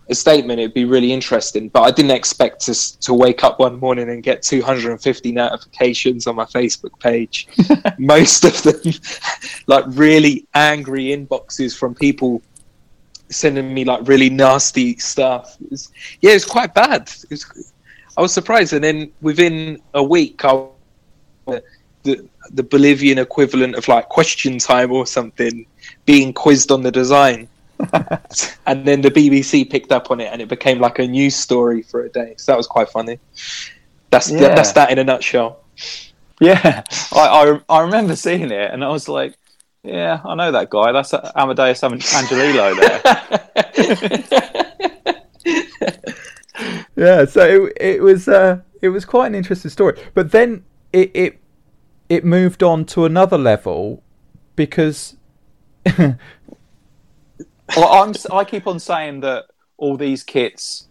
[0.10, 1.70] a statement, it'd be really interesting.
[1.70, 6.36] But I didn't expect to to wake up one morning and get 250 notifications on
[6.36, 7.48] my Facebook page.
[7.98, 8.94] Most of them,
[9.68, 12.42] like really angry inboxes from people
[13.30, 15.56] sending me like really nasty stuff.
[15.62, 15.92] It was,
[16.22, 17.04] yeah, it's quite bad.
[17.24, 17.74] It was,
[18.18, 20.68] I was surprised, and then within a week, I
[22.04, 25.66] the the Bolivian equivalent of like question time or something,
[26.06, 27.48] being quizzed on the design.
[28.66, 31.82] and then the BBC picked up on it, and it became like a news story
[31.82, 32.36] for a day.
[32.38, 33.20] So that was quite funny.
[34.10, 34.56] That's Yeah.
[34.56, 35.60] that's that in a nutshell.
[36.40, 39.36] Yeah, I, I I remember seeing it, and I was like,
[39.84, 40.92] "Yeah, I know that guy.
[40.92, 43.02] That's Amadeus Angelillo there."
[46.96, 50.00] Yeah, so it, it was uh, it was quite an interesting story.
[50.14, 50.64] But then
[50.94, 51.40] it it
[52.10, 54.04] it moved on to another level
[54.56, 55.16] because
[57.76, 59.46] well, I keep on saying that
[59.78, 60.88] all these kits.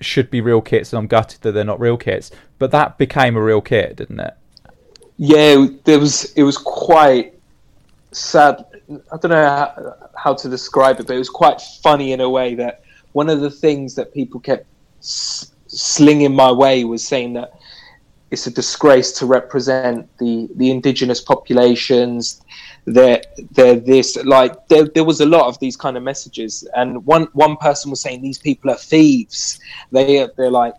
[0.00, 2.30] should be real kits, and I'm gutted that they're not real kits.
[2.58, 4.34] But that became a real kit, didn't it?
[5.16, 7.34] Yeah, there was it was quite
[8.12, 8.64] sad.
[9.12, 12.54] I don't know how, to describe it, but it was quite funny in a way
[12.56, 14.66] that one of the things that people kept
[15.00, 17.52] slinging my way was saying that
[18.30, 22.40] it's a disgrace to represent the the indigenous populations.
[22.86, 23.22] They're
[23.52, 27.28] they're this like there there was a lot of these kind of messages, and one
[27.32, 29.60] one person was saying these people are thieves.
[29.92, 30.74] They they're like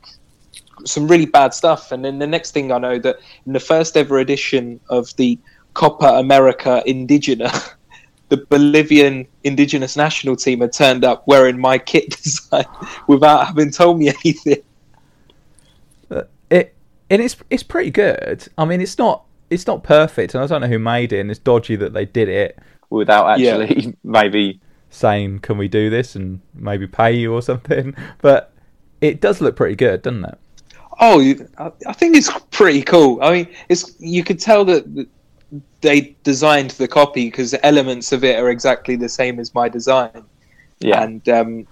[0.85, 1.91] some really bad stuff.
[1.91, 5.37] And then the next thing I know that in the first ever edition of the
[5.73, 7.73] Copa America Indigena,
[8.29, 12.65] the Bolivian indigenous national team had turned up wearing my kit design
[13.07, 14.61] without having told me anything.
[16.09, 16.75] Uh, it
[17.09, 18.47] and it's it's pretty good.
[18.57, 21.29] I mean, it's not it's not perfect, and I don't know who made it, and
[21.29, 22.57] it's dodgy that they did it,
[22.89, 23.57] without Yeah.
[23.57, 27.95] actually maybe saying, "Can we do this?" and maybe pay you or something.
[28.21, 28.51] But
[29.01, 30.37] it does look pretty good, doesn't it?
[30.99, 31.19] Oh,
[31.87, 33.19] I think it's pretty cool.
[33.23, 35.07] I mean, it's you could tell that
[35.81, 39.67] they designed the copy because the elements of it are exactly the same as my
[39.67, 40.23] design.
[40.79, 41.67] yeah And um,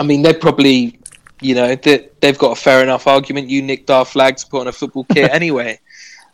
[0.00, 0.98] I mean, they probably,
[1.42, 3.50] you know, they, they've got a fair enough argument.
[3.50, 5.78] You nicked our flag to put on a football kit anyway.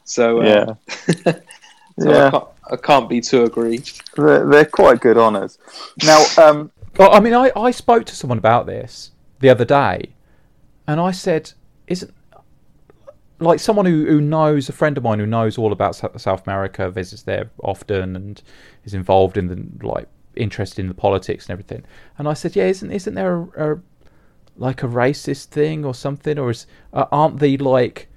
[0.04, 1.32] So, uh, yeah
[1.98, 2.26] so Yeah.
[2.26, 4.02] I, can't, I can't be too aggrieved.
[4.16, 5.58] they're, they're quite good honours.
[6.04, 10.14] Now, um, Well, I mean, I, I spoke to someone about this the other day,
[10.86, 11.52] and I said,
[11.86, 12.14] "Isn't
[13.40, 16.90] like someone who, who knows a friend of mine who knows all about South America,
[16.90, 18.42] visits there often, and
[18.84, 21.84] is involved in the like interested in the politics and everything."
[22.18, 23.80] And I said, "Yeah, isn't isn't there a, a
[24.56, 28.08] like a racist thing or something, or is uh, aren't the like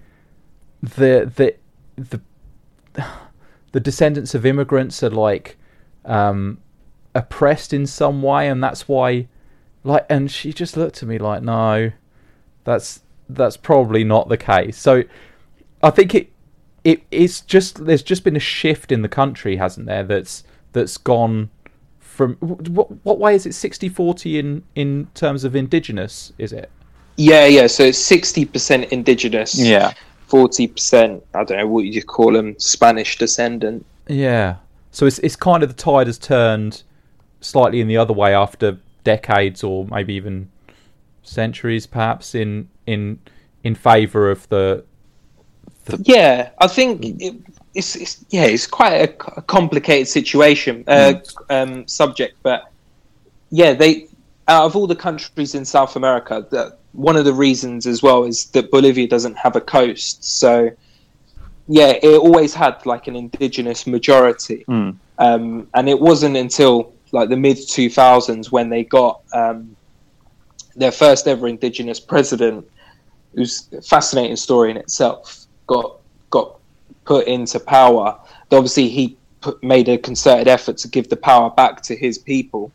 [0.81, 1.55] the the
[1.97, 2.21] the
[3.71, 5.57] the descendants of immigrants are like
[6.05, 6.59] um,
[7.13, 9.27] oppressed in some way, and that's why,
[9.83, 11.91] like, and she just looked at me like, no,
[12.63, 14.77] that's that's probably not the case.
[14.77, 15.03] So,
[15.83, 16.31] I think it
[16.83, 20.03] it it's just there's just been a shift in the country, hasn't there?
[20.03, 21.49] That's that's gone
[21.99, 26.33] from what what way is it 60-40 in in terms of indigenous?
[26.37, 26.71] Is it?
[27.17, 27.67] Yeah, yeah.
[27.67, 29.93] So it's 60% indigenous, yeah,
[30.29, 33.85] 40%, I don't know what you call them, Spanish descendant.
[34.07, 34.57] Yeah.
[34.91, 36.83] So it's it's kind of the tide has turned
[37.41, 40.49] slightly in the other way after decades or maybe even
[41.23, 43.19] centuries, perhaps in in
[43.63, 44.83] in favour of the
[45.99, 47.35] Yeah, I think it,
[47.73, 49.07] it's, it's yeah, it's quite a
[49.43, 51.15] complicated situation uh,
[51.49, 52.71] um, subject, but
[53.49, 54.07] yeah, they
[54.47, 58.23] out of all the countries in South America, that one of the reasons as well
[58.23, 60.71] is that Bolivia doesn't have a coast, so
[61.67, 64.95] yeah, it always had like an indigenous majority, Mm.
[65.19, 69.75] um, and it wasn't until like the mid two thousands when they got um,
[70.75, 72.67] their first ever indigenous president,
[73.35, 75.97] who's a fascinating story in itself, got
[76.31, 76.57] got
[77.05, 78.17] put into power.
[78.51, 82.71] Obviously, he put, made a concerted effort to give the power back to his people.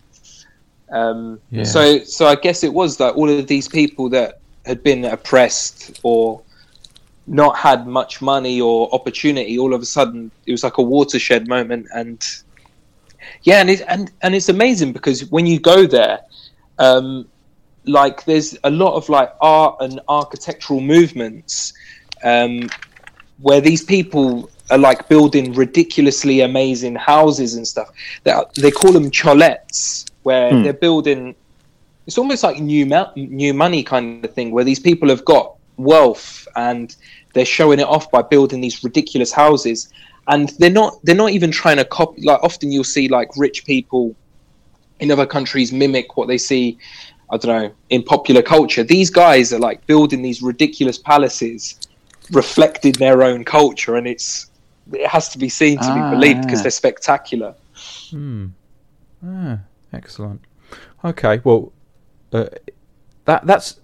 [0.93, 1.65] Um, Yeah.
[1.65, 5.99] So, so I guess it was that all of these people that had been oppressed
[6.03, 6.43] or
[7.27, 11.49] not had much money or opportunity, all of a sudden it was like a watershed
[11.49, 12.25] moment, and
[13.43, 16.21] Yeah, and it's and, and it's amazing because when you go there,
[16.79, 17.27] um,
[17.87, 21.73] like there's a lot of like art and architectural movements
[22.23, 22.69] um,
[23.41, 27.91] where these people are like building ridiculously amazing houses and stuff.
[28.25, 30.63] They, they call them cholets, where Hmm.
[30.63, 31.35] they're building.
[32.07, 35.55] It's almost like new mo- new money kind of thing, where these people have got
[35.77, 36.95] wealth and
[37.35, 39.89] they're showing it off by building these ridiculous houses.
[40.29, 42.23] And they're not they're not even trying to copy.
[42.23, 44.15] Like often you'll see like rich people
[45.01, 46.79] in other countries mimic what they see.
[47.31, 48.85] I don't know in popular culture.
[48.85, 51.77] These guys are like building these ridiculous palaces
[52.31, 54.47] reflecting their own culture, and it's
[54.93, 56.63] it has to be seen to Ah, be believed because yeah.
[56.65, 57.55] they're spectacular.
[58.11, 58.47] Hmm.
[59.27, 59.59] Ah,
[59.93, 60.43] excellent.
[61.05, 61.73] Okay, well,
[62.33, 62.47] uh,
[63.25, 63.81] that that's.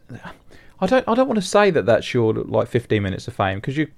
[0.81, 1.07] I don't.
[1.09, 3.89] I don't want to say that that's your like 15 minutes of fame because you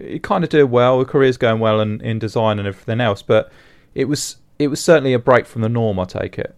[0.00, 0.96] you kind of do well.
[0.96, 3.52] Your career's going well in, in design and everything else, but
[3.94, 5.98] it was it was certainly a break from the norm.
[5.98, 6.54] I take it.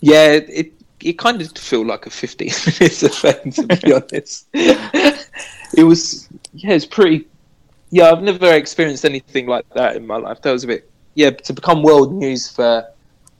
[0.00, 2.48] Yeah, it it, kind of feel like a 15
[2.80, 4.46] minutes of fame to be honest.
[4.52, 7.26] it was yeah, it's pretty.
[7.90, 10.42] Yeah, I've never experienced anything like that in my life.
[10.42, 11.30] That was a bit yeah.
[11.30, 12.86] To become world news for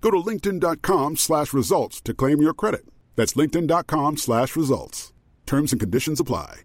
[0.00, 2.86] Go to linkedin.com slash results to claim your credit.
[3.16, 5.12] That's linkedin.com slash results.
[5.46, 6.60] Terms and conditions apply.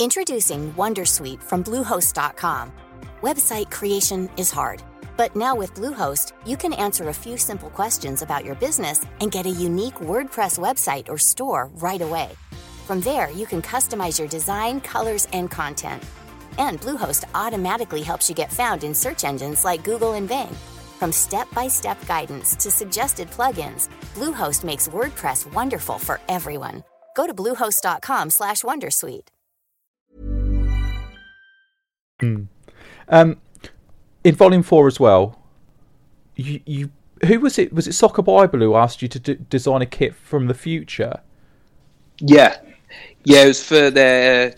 [0.00, 2.72] Introducing Wondersuite from Bluehost.com.
[3.20, 4.80] Website creation is hard,
[5.16, 9.32] but now with Bluehost, you can answer a few simple questions about your business and
[9.32, 12.30] get a unique WordPress website or store right away.
[12.86, 16.04] From there, you can customize your design, colors, and content.
[16.58, 20.56] And Bluehost automatically helps you get found in search engines like Google and Bing.
[20.98, 26.84] From step-by-step guidance to suggested plugins, Bluehost makes WordPress wonderful for everyone.
[27.16, 29.28] Go to bluehost.com/wondersuite.
[33.08, 33.36] Um,
[34.24, 35.38] in volume four as well,
[36.36, 36.90] you, you
[37.26, 37.72] who was it?
[37.72, 41.20] Was it Soccer Bible who asked you to d- design a kit from the future?
[42.20, 42.56] Yeah,
[43.24, 43.44] yeah.
[43.44, 44.54] It was for their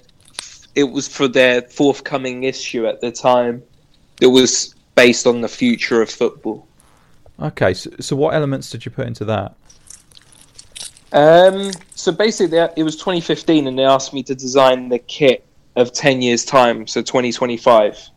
[0.75, 3.63] it was for their forthcoming issue at the time.
[4.21, 6.67] It was based on the future of football.
[7.41, 9.55] Okay, so, so what elements did you put into that?
[11.13, 15.45] Um, so basically, it was 2015, and they asked me to design the kit
[15.77, 18.11] of 10 years' time, so 2025.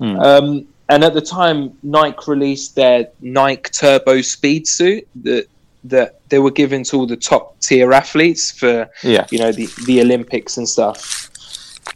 [0.00, 5.46] Um, and at the time, Nike released their Nike Turbo Speed suit that
[5.84, 9.26] that they were given to all the top tier athletes for Yeah.
[9.30, 11.30] you know the the Olympics and stuff.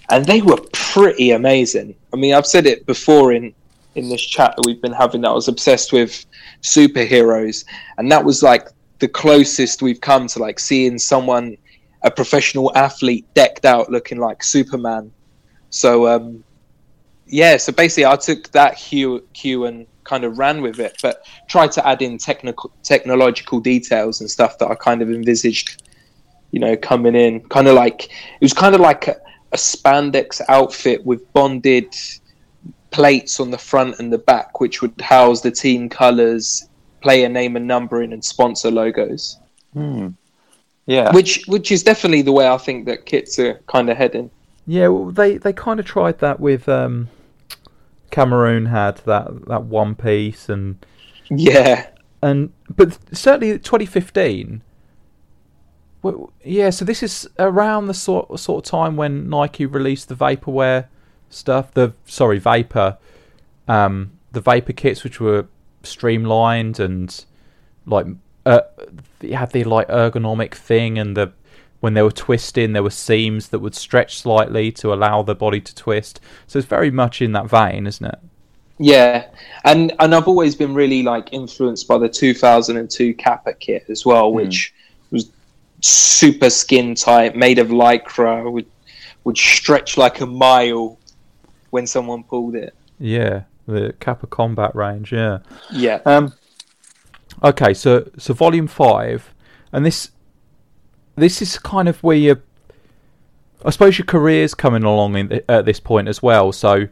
[0.09, 1.97] And they were pretty amazing.
[2.13, 3.53] I mean, I've said it before in
[3.97, 6.25] in this chat that we've been having that I was obsessed with
[6.63, 7.65] superheroes,
[7.99, 8.69] and that was like
[8.99, 11.57] the closest we've come to like seeing someone,
[12.03, 15.11] a professional athlete, decked out looking like Superman.
[15.71, 16.45] So um,
[17.27, 21.27] yeah, so basically, I took that hue, cue and kind of ran with it, but
[21.49, 25.83] tried to add in technical, technological details and stuff that I kind of envisaged,
[26.53, 27.41] you know, coming in.
[27.49, 29.17] Kind of like it was kind of like a,
[29.53, 31.95] a spandex outfit with bonded
[32.97, 36.67] plates on the front and the back, which would house the team colors,
[37.03, 39.39] player name and numbering, and sponsor logos.
[40.87, 41.13] Yeah.
[41.15, 44.31] Which, which is definitely the way I think that kits are kind of heading.
[44.67, 47.09] Yeah, well, they they kind of tried that with um,
[48.11, 50.85] Cameroon had that that one piece and
[51.31, 51.87] Yeah,
[52.21, 54.63] and but certainly 2015.
[56.03, 60.17] Well, yeah, so this is around the sort sort of time when Nike released the
[60.17, 60.87] vaporware
[61.31, 61.73] stuff.
[61.73, 62.99] The sorry, vapor,
[63.69, 65.47] um, the vapor kits, which were
[65.83, 67.25] streamlined and
[67.87, 68.07] like
[68.45, 68.63] uh,
[69.33, 71.33] had the like ergonomic thing, and the
[71.81, 75.61] when they were twisting, there were seams that would stretch slightly to allow the body
[75.61, 76.21] to twist.
[76.47, 78.19] So it's very much in that vein, isn't it?
[78.79, 79.27] Yeah,
[79.65, 84.33] and and I've always been really like influenced by the 2002 Kappa kit as well,
[84.33, 84.75] which
[85.11, 85.31] was
[85.81, 88.67] super skin tight, made of lycra, would
[89.25, 90.99] would stretch like a mile
[91.77, 92.75] when someone pulled it.
[92.99, 95.13] Yeah, the Kappa Combat range.
[95.13, 95.41] Yeah.
[95.71, 96.33] Yeah, Um,
[97.43, 99.35] Okay, so so volume five,
[99.71, 100.11] and this
[101.17, 102.41] this is kind of where you,
[103.63, 106.51] I suppose your career's coming along in, at this point as well.
[106.53, 106.89] So,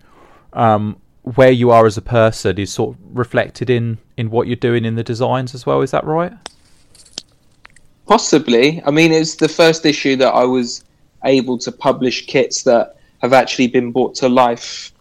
[0.52, 4.64] um, where you are as a person is sort of reflected in in what you're
[4.68, 5.80] doing in the designs as well.
[5.80, 6.34] Is that right?
[8.06, 8.82] possibly.
[8.84, 10.84] I mean, it's the first issue that I was
[11.24, 14.92] able to publish kits that have actually been brought to life.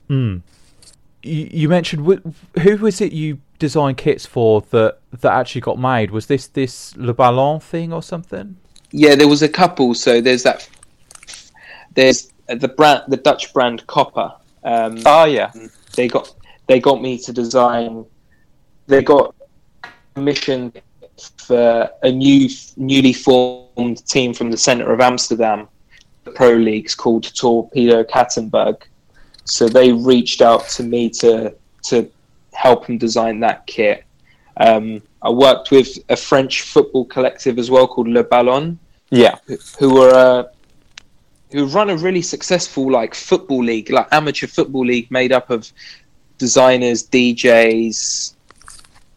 [1.22, 5.78] You, you mentioned wh- who was it you designed kits for that that actually got
[5.78, 6.12] made?
[6.12, 8.58] Was this this Le Ballon thing or something?
[8.92, 9.94] Yeah, there was a couple.
[9.94, 10.68] So there's that.
[11.96, 14.38] There's the brand, the Dutch brand Copa.
[14.64, 15.52] Um, oh yeah,
[15.96, 16.34] they got
[16.68, 18.06] they got me to design.
[18.88, 19.36] They got
[20.16, 20.82] commissioned
[21.38, 25.68] for a new newly formed team from the centre of Amsterdam,
[26.32, 28.84] pro leagues called Torpedo Kattenberg.
[29.46, 32.10] So they reached out to me to to
[32.54, 34.06] help them design that kit.
[34.58, 38.78] Um, I worked with a French football collective as well called Le Ballon,
[39.10, 39.36] yeah.
[39.80, 40.44] who were uh,
[41.52, 45.72] who run a really successful like football league, like amateur football league, made up of
[46.38, 48.34] designers, DJs,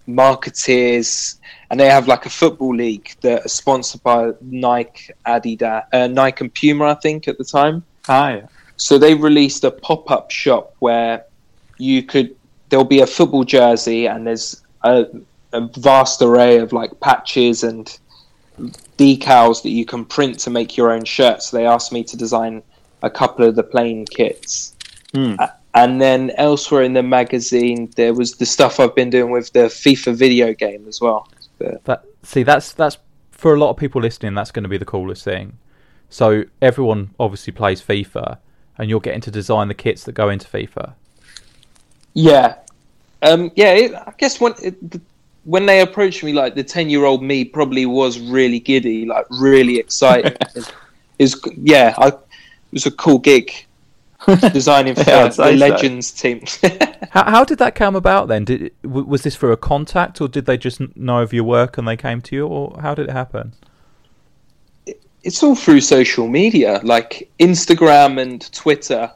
[0.09, 1.36] marketeers,
[1.71, 6.45] and they have like a football league that are sponsored by Nike, Adidas, uh, Nike
[6.45, 7.85] and Puma, I think, at the time.
[8.09, 8.47] Ah yeah.
[8.77, 11.25] So they released a pop up shop where
[11.79, 12.35] you could
[12.69, 15.07] there'll be a football jersey and there's a,
[15.53, 17.99] a vast array of like patches and
[18.99, 21.49] decals that you can print to make your own shirts.
[21.51, 22.63] So they asked me to design
[23.03, 24.75] a couple of the plain kits.
[25.15, 25.35] Hmm.
[25.39, 29.53] A- And then elsewhere in the magazine, there was the stuff I've been doing with
[29.53, 31.29] the FIFA video game as well.
[31.59, 32.99] But That see, that's that's
[33.31, 34.35] for a lot of people listening.
[34.35, 35.59] That's going to be the coolest thing.
[36.09, 38.39] So everyone obviously plays FIFA,
[38.79, 40.95] and you're getting to design the kits that go into FIFA.
[42.15, 42.57] Yeah,
[43.23, 43.73] um, yeah.
[43.73, 45.01] It, I guess when it, the,
[45.45, 50.39] when they approached me, like the ten-year-old me probably was really giddy, like really excited.
[51.19, 52.19] Is yeah, I, it
[52.73, 53.66] was a cool gig
[54.53, 55.67] designing for Yeah, the say so.
[55.67, 56.43] Legends team.
[57.11, 58.45] How, how did that come about then?
[58.45, 61.89] Did was this for a contact, or did they just know of your work and
[61.89, 63.55] they came to you, or how did it happen?
[65.27, 69.11] it's all through social media, like Instagram and Twitter.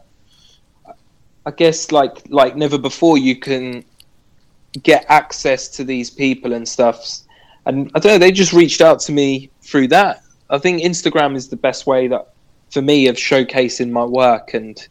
[1.46, 3.84] I guess like like never before, you can
[4.82, 7.20] get access to these people and stuff.
[7.64, 10.22] And I don't know, they just reached out to me through that.
[10.50, 12.32] I think Instagram is the best way that
[12.70, 14.84] for me of showcasing my work and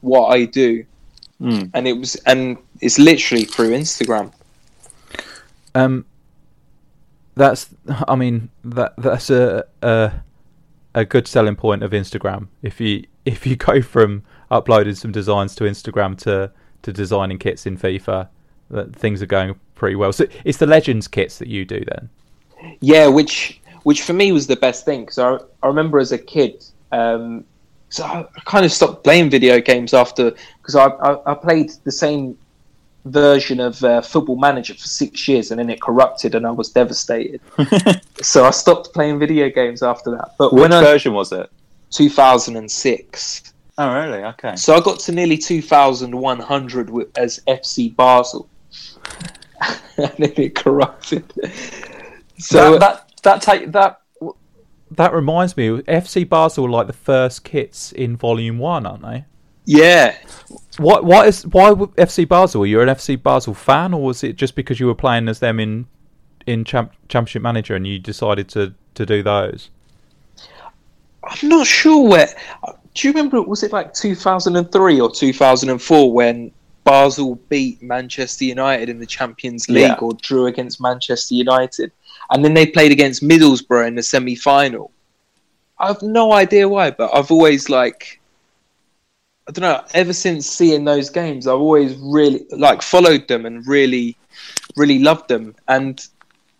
[0.00, 0.84] what I do.
[1.40, 1.70] Mm.
[1.72, 4.32] And it was and it's literally through Instagram.
[5.74, 6.04] Um,
[7.34, 7.70] that's,
[8.08, 10.12] I mean, that that's a a,
[10.94, 12.48] a good selling point of Instagram.
[12.62, 17.66] If you if you go from uploading some designs to Instagram to to designing kits
[17.66, 18.28] in FIFA,
[18.70, 20.12] that things are going pretty well.
[20.12, 22.08] So it's the Legends kits that you do then.
[22.80, 26.18] Yeah, which which for me was the best thing because I, I remember as a
[26.18, 27.44] kid, um,
[27.90, 31.70] so I, I kind of stopped playing video games after because I, I I played
[31.84, 32.38] the same
[33.04, 36.70] version of uh, Football Manager for six years and then it corrupted and I was
[36.70, 37.40] devastated.
[38.22, 40.34] so I stopped playing video games after that.
[40.38, 41.50] But Which version was it?
[41.92, 44.22] 2006, Oh really?
[44.24, 44.56] Okay.
[44.56, 48.46] so I got to nearly 2,100 as FC Basel,
[49.96, 51.32] and then it corrupted.
[52.38, 53.99] So that that that take that
[54.92, 59.24] That reminds me, FC Basel were like the first kits in Volume One, aren't they?
[59.66, 60.16] yeah.
[60.78, 61.04] What?
[61.04, 62.60] Why is why FC Basel?
[62.60, 65.38] Were you an FC Basel fan, or was it just because you were playing as
[65.38, 65.86] them in
[66.46, 69.70] in champ, Championship Manager and you decided to to do those?
[71.24, 72.28] I'm not sure where.
[72.94, 73.42] Do you remember?
[73.42, 76.50] Was it like 2003 or 2004 when
[76.84, 79.94] Basel beat Manchester United in the Champions League Yeah.
[80.00, 81.92] or drew against Manchester United,
[82.30, 84.90] and then they played against Middlesbrough in the semi-final?
[85.78, 88.20] I have no idea why, but I've always like.
[89.48, 89.84] I don't know.
[89.94, 94.16] Ever since seeing those games, I've always really like followed them and really,
[94.76, 95.56] really loved them.
[95.66, 96.06] And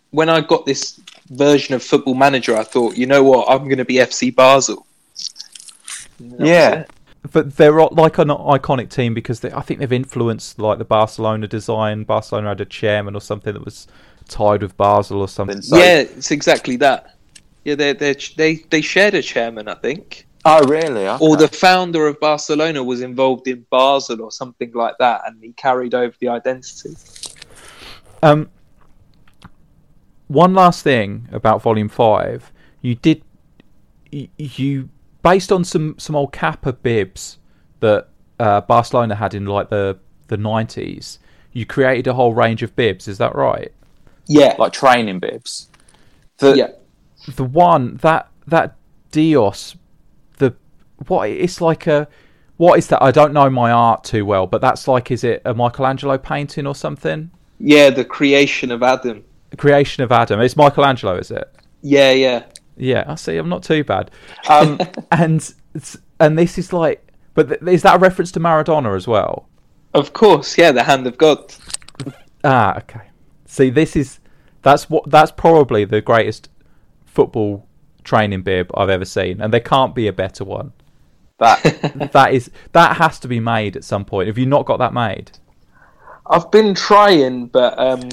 [0.09, 0.99] when I got this
[1.29, 4.85] version of Football Manager, I thought, you know what, I'm going to be FC Basel.
[6.19, 6.85] And that was Yeah.
[7.31, 11.47] But they're like an iconic team because they, I think they've influenced like the Barcelona
[11.47, 12.03] design.
[12.03, 13.87] Barcelona had a chairman or something that was
[14.31, 15.61] tied with Basel or something.
[15.61, 17.17] So- yeah, it's exactly that.
[17.63, 20.27] Yeah, they they they they shared a chairman, I think.
[20.43, 21.07] Oh, really?
[21.07, 21.23] Okay.
[21.23, 25.51] or the founder of Barcelona was involved in Basel or something like that, and he
[25.53, 26.95] carried over the identity.
[28.23, 28.49] Um,
[30.27, 32.51] one last thing about Volume Five,
[32.81, 33.21] you did
[34.11, 34.89] you
[35.21, 37.37] based on some some old Kappa bibs
[37.81, 38.07] that
[38.39, 41.19] uh, Barcelona had in like the the nineties.
[41.53, 43.07] You created a whole range of bibs.
[43.07, 43.71] Is that right?
[44.31, 45.67] Yeah, like training bibs.
[46.37, 46.69] The, yeah.
[47.35, 48.75] The one that that
[49.11, 49.75] Dios,
[50.37, 50.55] the
[51.07, 51.29] what?
[51.29, 52.07] It's like a
[52.57, 53.01] what is that?
[53.01, 56.65] I don't know my art too well, but that's like is it a Michelangelo painting
[56.65, 57.29] or something?
[57.59, 59.23] Yeah, the creation of Adam.
[59.49, 60.39] The creation of Adam.
[60.39, 61.53] It's Michelangelo, is it?
[61.81, 62.43] Yeah, yeah.
[62.77, 63.37] Yeah, I see.
[63.37, 64.11] I'm not too bad.
[64.49, 64.79] Um,
[65.11, 65.53] and
[66.19, 69.47] and this is like, but th- is that a reference to Maradona as well?
[69.93, 71.53] Of course, yeah, the hand of God.
[72.43, 73.01] Ah, okay.
[73.45, 74.19] See, this is
[74.61, 76.49] that's what that's probably the greatest
[77.05, 77.67] football
[78.03, 80.73] training bib I've ever seen, and there can't be a better one.
[81.39, 84.27] That that is that has to be made at some point.
[84.27, 85.31] Have you not got that made?
[86.27, 88.09] I've been trying, but um,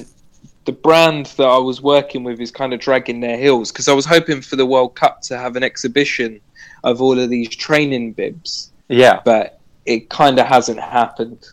[0.64, 3.92] the brand that I was working with is kind of dragging their heels because I
[3.92, 6.40] was hoping for the World Cup to have an exhibition
[6.84, 11.48] of all of these training bibs, yeah, but it kind of hasn't happened.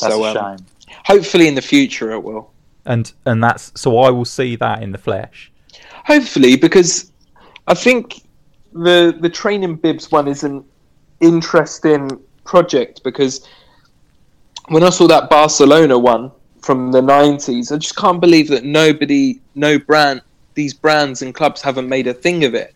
[0.00, 0.66] so a um, shame.
[1.04, 2.50] hopefully in the future it will.
[2.88, 5.52] And and that's so I will see that in the flesh.
[6.06, 7.12] Hopefully, because
[7.66, 8.22] I think
[8.72, 10.64] the the training bibs one is an
[11.20, 13.46] interesting project because
[14.68, 16.32] when I saw that Barcelona one
[16.62, 20.22] from the nineties, I just can't believe that nobody, no brand,
[20.54, 22.74] these brands and clubs haven't made a thing of it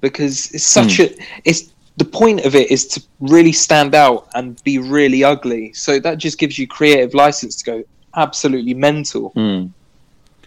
[0.00, 1.04] because it's such hmm.
[1.04, 5.72] a it's the point of it is to really stand out and be really ugly.
[5.72, 7.84] So that just gives you creative license to go
[8.16, 9.70] absolutely mental, Mm.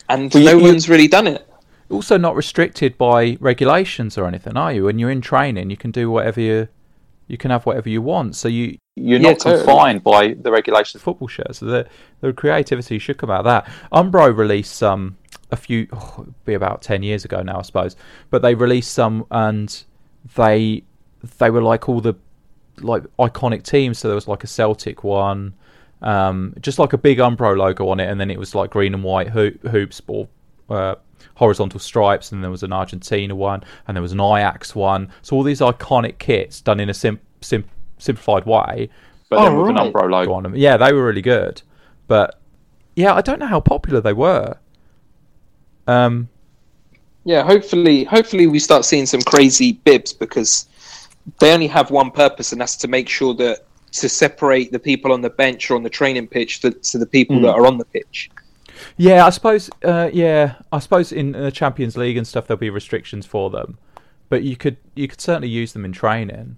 [0.09, 1.45] and Well, no you- one's really done it.
[1.89, 4.84] Also, not restricted by regulations or anything, are you?
[4.86, 6.67] When you're in training, you can do whatever you
[7.28, 8.36] you can have whatever you want.
[8.36, 9.63] So you You're Yeah, not totally.
[9.63, 11.01] confined by the regulations.
[11.03, 11.59] football shirts.
[11.59, 11.86] So the
[12.22, 13.67] the creativity should come out of that.
[13.93, 15.15] Umbro released some
[15.51, 17.95] a few, oh, be about ten years ago now, I suppose.
[18.32, 19.84] But they released some, and
[20.36, 20.84] they
[21.38, 22.15] they were like all the
[22.82, 23.99] like iconic teams.
[23.99, 25.53] So there was like a Celtic one,
[26.02, 28.93] um, just like a big Umbro logo on it, and then it was like green
[28.93, 30.28] and white hoop, hoops or
[30.70, 30.95] uh,
[31.36, 35.12] horizontal stripes, and there was an Argentina one, and there was an Ajax one.
[35.22, 37.66] So all these iconic kits done in a sim, sim,
[37.97, 38.89] simplified way
[39.30, 39.76] But Oh, then with right.
[39.76, 40.34] an Umbro logo.
[40.34, 40.56] on them.
[40.56, 41.62] Yeah, they were really good,
[42.08, 42.39] but
[42.95, 44.58] yeah, I don't know how popular they were.
[45.88, 46.30] Um,
[47.26, 50.68] Yeah, hopefully, hopefully we start seeing some crazy bibs because
[51.39, 55.12] they only have one purpose, and that's to make sure that to separate the people
[55.12, 57.78] on the bench or on the training pitch to, to the people that are on
[57.78, 58.30] the pitch.
[58.98, 59.70] yeah, I suppose.
[59.84, 63.78] Uh, yeah, I suppose in the Champions League and stuff there'll be restrictions for them,
[64.30, 66.58] but you could you could certainly use them in training.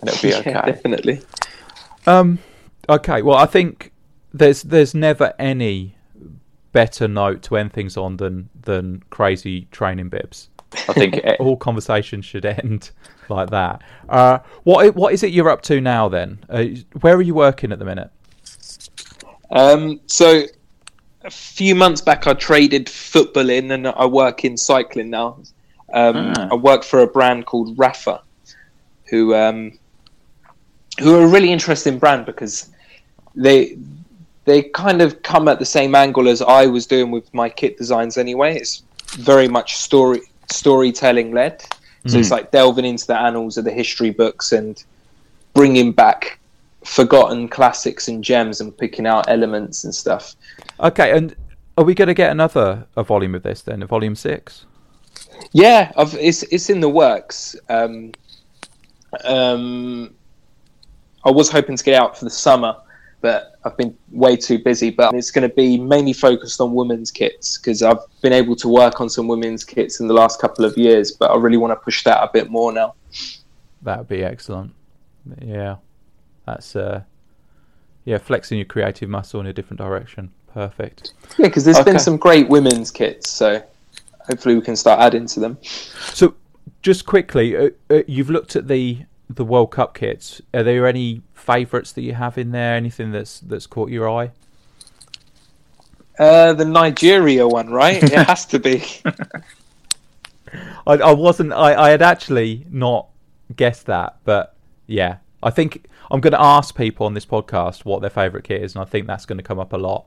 [0.00, 0.72] And it'll be Yeah, okay.
[0.72, 1.22] definitely.
[2.06, 2.38] Um,
[2.88, 3.92] okay, well, I think
[4.32, 5.94] there's there's never any
[6.72, 10.48] better note to end things on than than crazy training bibs.
[10.88, 12.90] I think it, All conversations should end
[13.28, 13.82] like that.
[14.08, 16.38] Uh, what what is it you're up to now then?
[16.48, 16.64] Uh,
[17.00, 18.10] where are you working at the minute?
[19.50, 20.44] Um, so
[21.24, 25.38] a few months back, I traded football in, and I work in cycling now.
[25.92, 26.48] Um, Ah.
[26.52, 28.20] I work for a brand called Rapha,
[29.04, 29.78] who um,
[31.00, 32.70] who are a really interesting brand because
[33.34, 33.76] they
[34.44, 37.76] they kind of come at the same angle as I was doing with my kit
[37.76, 38.16] designs.
[38.16, 41.64] Anyway, it's very much story storytelling led.
[42.04, 44.82] So it's like delving into the annals of the history books and
[45.54, 46.40] bringing back
[46.84, 50.34] forgotten classics and gems and picking out elements and stuff.
[50.80, 51.36] Okay, and
[51.78, 54.66] are we going to get another a volume of this then, a volume six?
[55.52, 57.54] Yeah, I've, it's it's in the works.
[57.68, 58.12] Um,
[59.24, 60.12] um,
[61.24, 62.76] I was hoping to get out for the summer,
[63.22, 64.90] but I've been way too busy.
[64.90, 68.68] But it's going to be mainly focused on women's kits because I've been able to
[68.68, 71.12] work on some women's kits in the last couple of years.
[71.12, 72.94] But I really want to push that a bit more now.
[73.82, 74.74] That would be excellent.
[75.40, 75.76] Yeah,
[76.44, 77.02] that's uh,
[78.04, 80.32] yeah, flexing your creative muscle in a different direction.
[80.52, 81.14] Perfect.
[81.38, 83.62] Yeah, because there's been some great women's kits, so
[84.26, 85.58] hopefully we can start adding to them.
[85.62, 86.34] So,
[86.82, 90.40] just quickly, uh, uh, you've looked at the the World Cup kits.
[90.54, 92.74] Are there any favourites that you have in there?
[92.74, 94.30] Anything that's that's caught your eye?
[96.18, 98.02] Uh, the Nigeria one, right?
[98.02, 98.84] it has to be.
[100.86, 101.52] I, I wasn't.
[101.52, 103.08] I, I had actually not
[103.56, 104.54] guessed that, but
[104.86, 108.62] yeah, I think I'm going to ask people on this podcast what their favourite kit
[108.62, 110.06] is, and I think that's going to come up a lot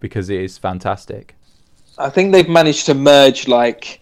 [0.00, 1.36] because it is fantastic.
[1.98, 4.00] I think they've managed to merge like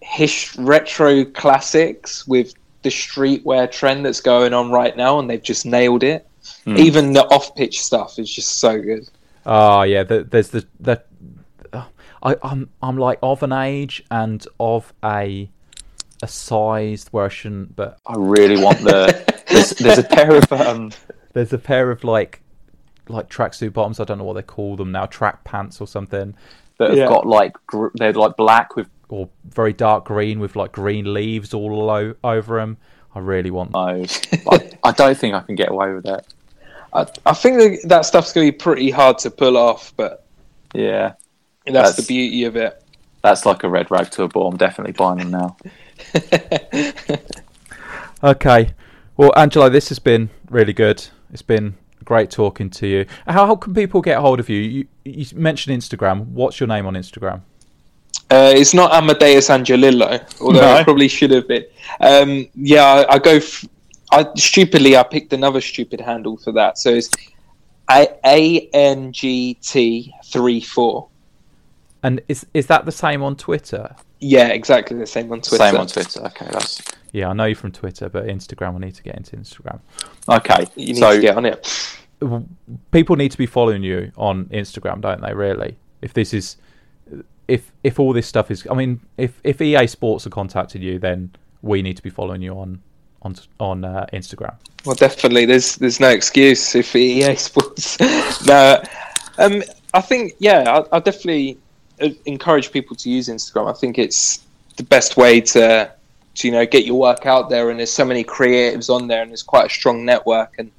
[0.00, 2.54] his retro classics with
[2.86, 6.26] the streetwear trend that's going on right now, and they've just nailed it.
[6.64, 6.76] Hmm.
[6.76, 9.08] Even the off-pitch stuff is just so good.
[9.44, 11.06] Oh yeah, the, there's the that.
[12.22, 15.50] I, I'm I'm like of an age and of a
[16.22, 19.42] a size where I shouldn't, but I really want the.
[19.48, 20.92] there's, there's a pair of um,
[21.34, 22.40] there's a pair of like
[23.08, 23.98] like tracksuit bottoms.
[24.00, 26.34] I don't know what they call them now, track pants or something,
[26.78, 27.08] that have Yeah.
[27.08, 31.54] got like gr- they're like black with or very dark green with like green leaves
[31.54, 32.76] all o- over them.
[33.14, 33.72] I really want.
[33.72, 34.20] nose.
[34.50, 36.26] I, I don't think I can get away with that.
[36.92, 40.24] I, I think that, that stuff's going to be pretty hard to pull off, but
[40.74, 41.14] Yeah,
[41.64, 42.82] that's, That's- the beauty of it.
[43.22, 44.48] that's like a red rag to a bull.
[44.48, 45.56] I'm definitely buying them now.
[48.24, 48.70] Okay,
[49.16, 51.06] well, Angelo, this has been really good.
[51.32, 51.74] It's been
[52.04, 53.06] great talking to you.
[53.26, 54.58] How, how can people get hold of you?
[54.60, 56.26] You, you mentioned Instagram.
[56.28, 57.42] What's your name on Instagram?
[58.30, 60.76] Uh, it's not Amadeus Angelillo, although No.
[60.78, 61.64] it probably should have been.
[62.00, 63.36] Um, yeah, I, I go.
[63.36, 63.64] F-
[64.12, 67.10] I stupidly I picked another stupid handle for that, so it's
[67.90, 71.08] A N G T three four.
[72.02, 73.94] And is is that the same on Twitter?
[74.20, 75.56] Yeah, exactly the same on Twitter.
[75.64, 76.20] Same on Twitter.
[76.26, 76.80] Okay, that's
[77.12, 79.80] Yeah, I know you from Twitter, but Instagram, I need to get into Instagram.
[80.28, 80.66] okay.
[80.74, 81.96] You need so to get on it.
[82.92, 85.34] People need to be following you on Instagram, don't they?
[85.34, 86.56] Really, if this is,
[87.48, 90.98] if if all this stuff is, I mean, if if EA Sports have contacted you,
[90.98, 91.30] then
[91.62, 92.80] we need to be following you on
[93.22, 94.54] on on uh, Instagram.
[94.84, 95.46] Well, definitely.
[95.46, 97.98] There's there's no excuse if EA Sports.
[98.46, 98.82] no,
[99.38, 99.62] um,
[99.94, 101.58] I think yeah, I, I definitely
[102.00, 103.70] uh, encourage people to use Instagram.
[103.70, 104.44] I think it's
[104.76, 105.90] the best way to
[106.36, 109.22] to you know get your work out there, and there's so many creatives on there,
[109.22, 110.70] and there's quite a strong network, and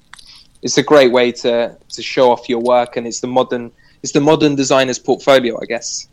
[0.62, 3.72] it's a great way to to show off your work, and it's the modern
[4.04, 6.08] it's the modern designer's portfolio, I guess.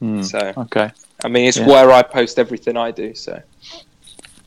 [0.00, 0.92] Hmm, So okay.
[1.24, 1.66] I mean, it's Yeah.
[1.66, 3.14] where I post everything I do.
[3.14, 3.42] So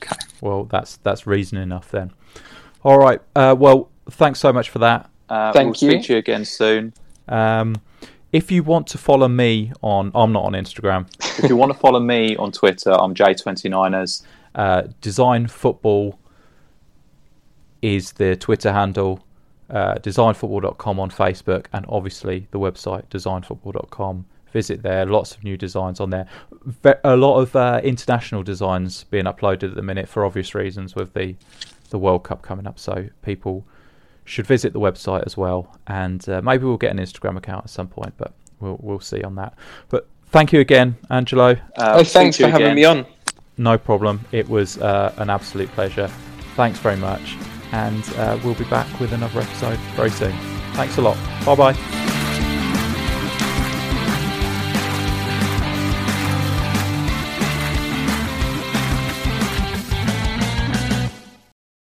[0.02, 2.12] okay, Well, that's that's reason enough then.
[2.84, 3.22] All right.
[3.36, 5.10] Uh, well, thanks so much for that.
[5.30, 5.98] Uh, Thank we'll you.
[5.98, 6.94] speak to you again soon.
[7.28, 7.76] Um,
[8.34, 11.06] if you want to follow me on, I'm not on Instagram.
[11.44, 14.24] If you want to follow me on Twitter, I'm J29ers.
[14.56, 16.18] Uh, Design Football
[17.82, 19.24] is the Twitter handle.
[19.70, 24.26] Uh, designfootball.com on Facebook, and obviously the website designfootball.com.
[24.52, 25.06] Visit there.
[25.06, 26.28] Lots of new designs on there.
[27.04, 31.14] A lot of uh, international designs being uploaded at the minute for obvious reasons with
[31.14, 31.36] the
[31.90, 32.80] the World Cup coming up.
[32.80, 33.66] So people
[34.26, 37.70] should visit the website as well, and uh, maybe we'll get an Instagram account at
[37.70, 39.54] some point, but we'll we'll see on that.
[39.90, 41.52] But thank you again, Angelo.
[41.78, 42.76] Uh, oh, thanks to for having again.
[42.76, 43.06] me on.
[43.58, 44.22] No problem.
[44.32, 46.08] It was uh, an absolute pleasure.
[46.56, 47.36] Thanks very much.
[47.74, 50.36] And uh, we'll be back with another episode very soon.
[50.74, 51.18] Thanks a lot.
[51.46, 52.11] Bye bye.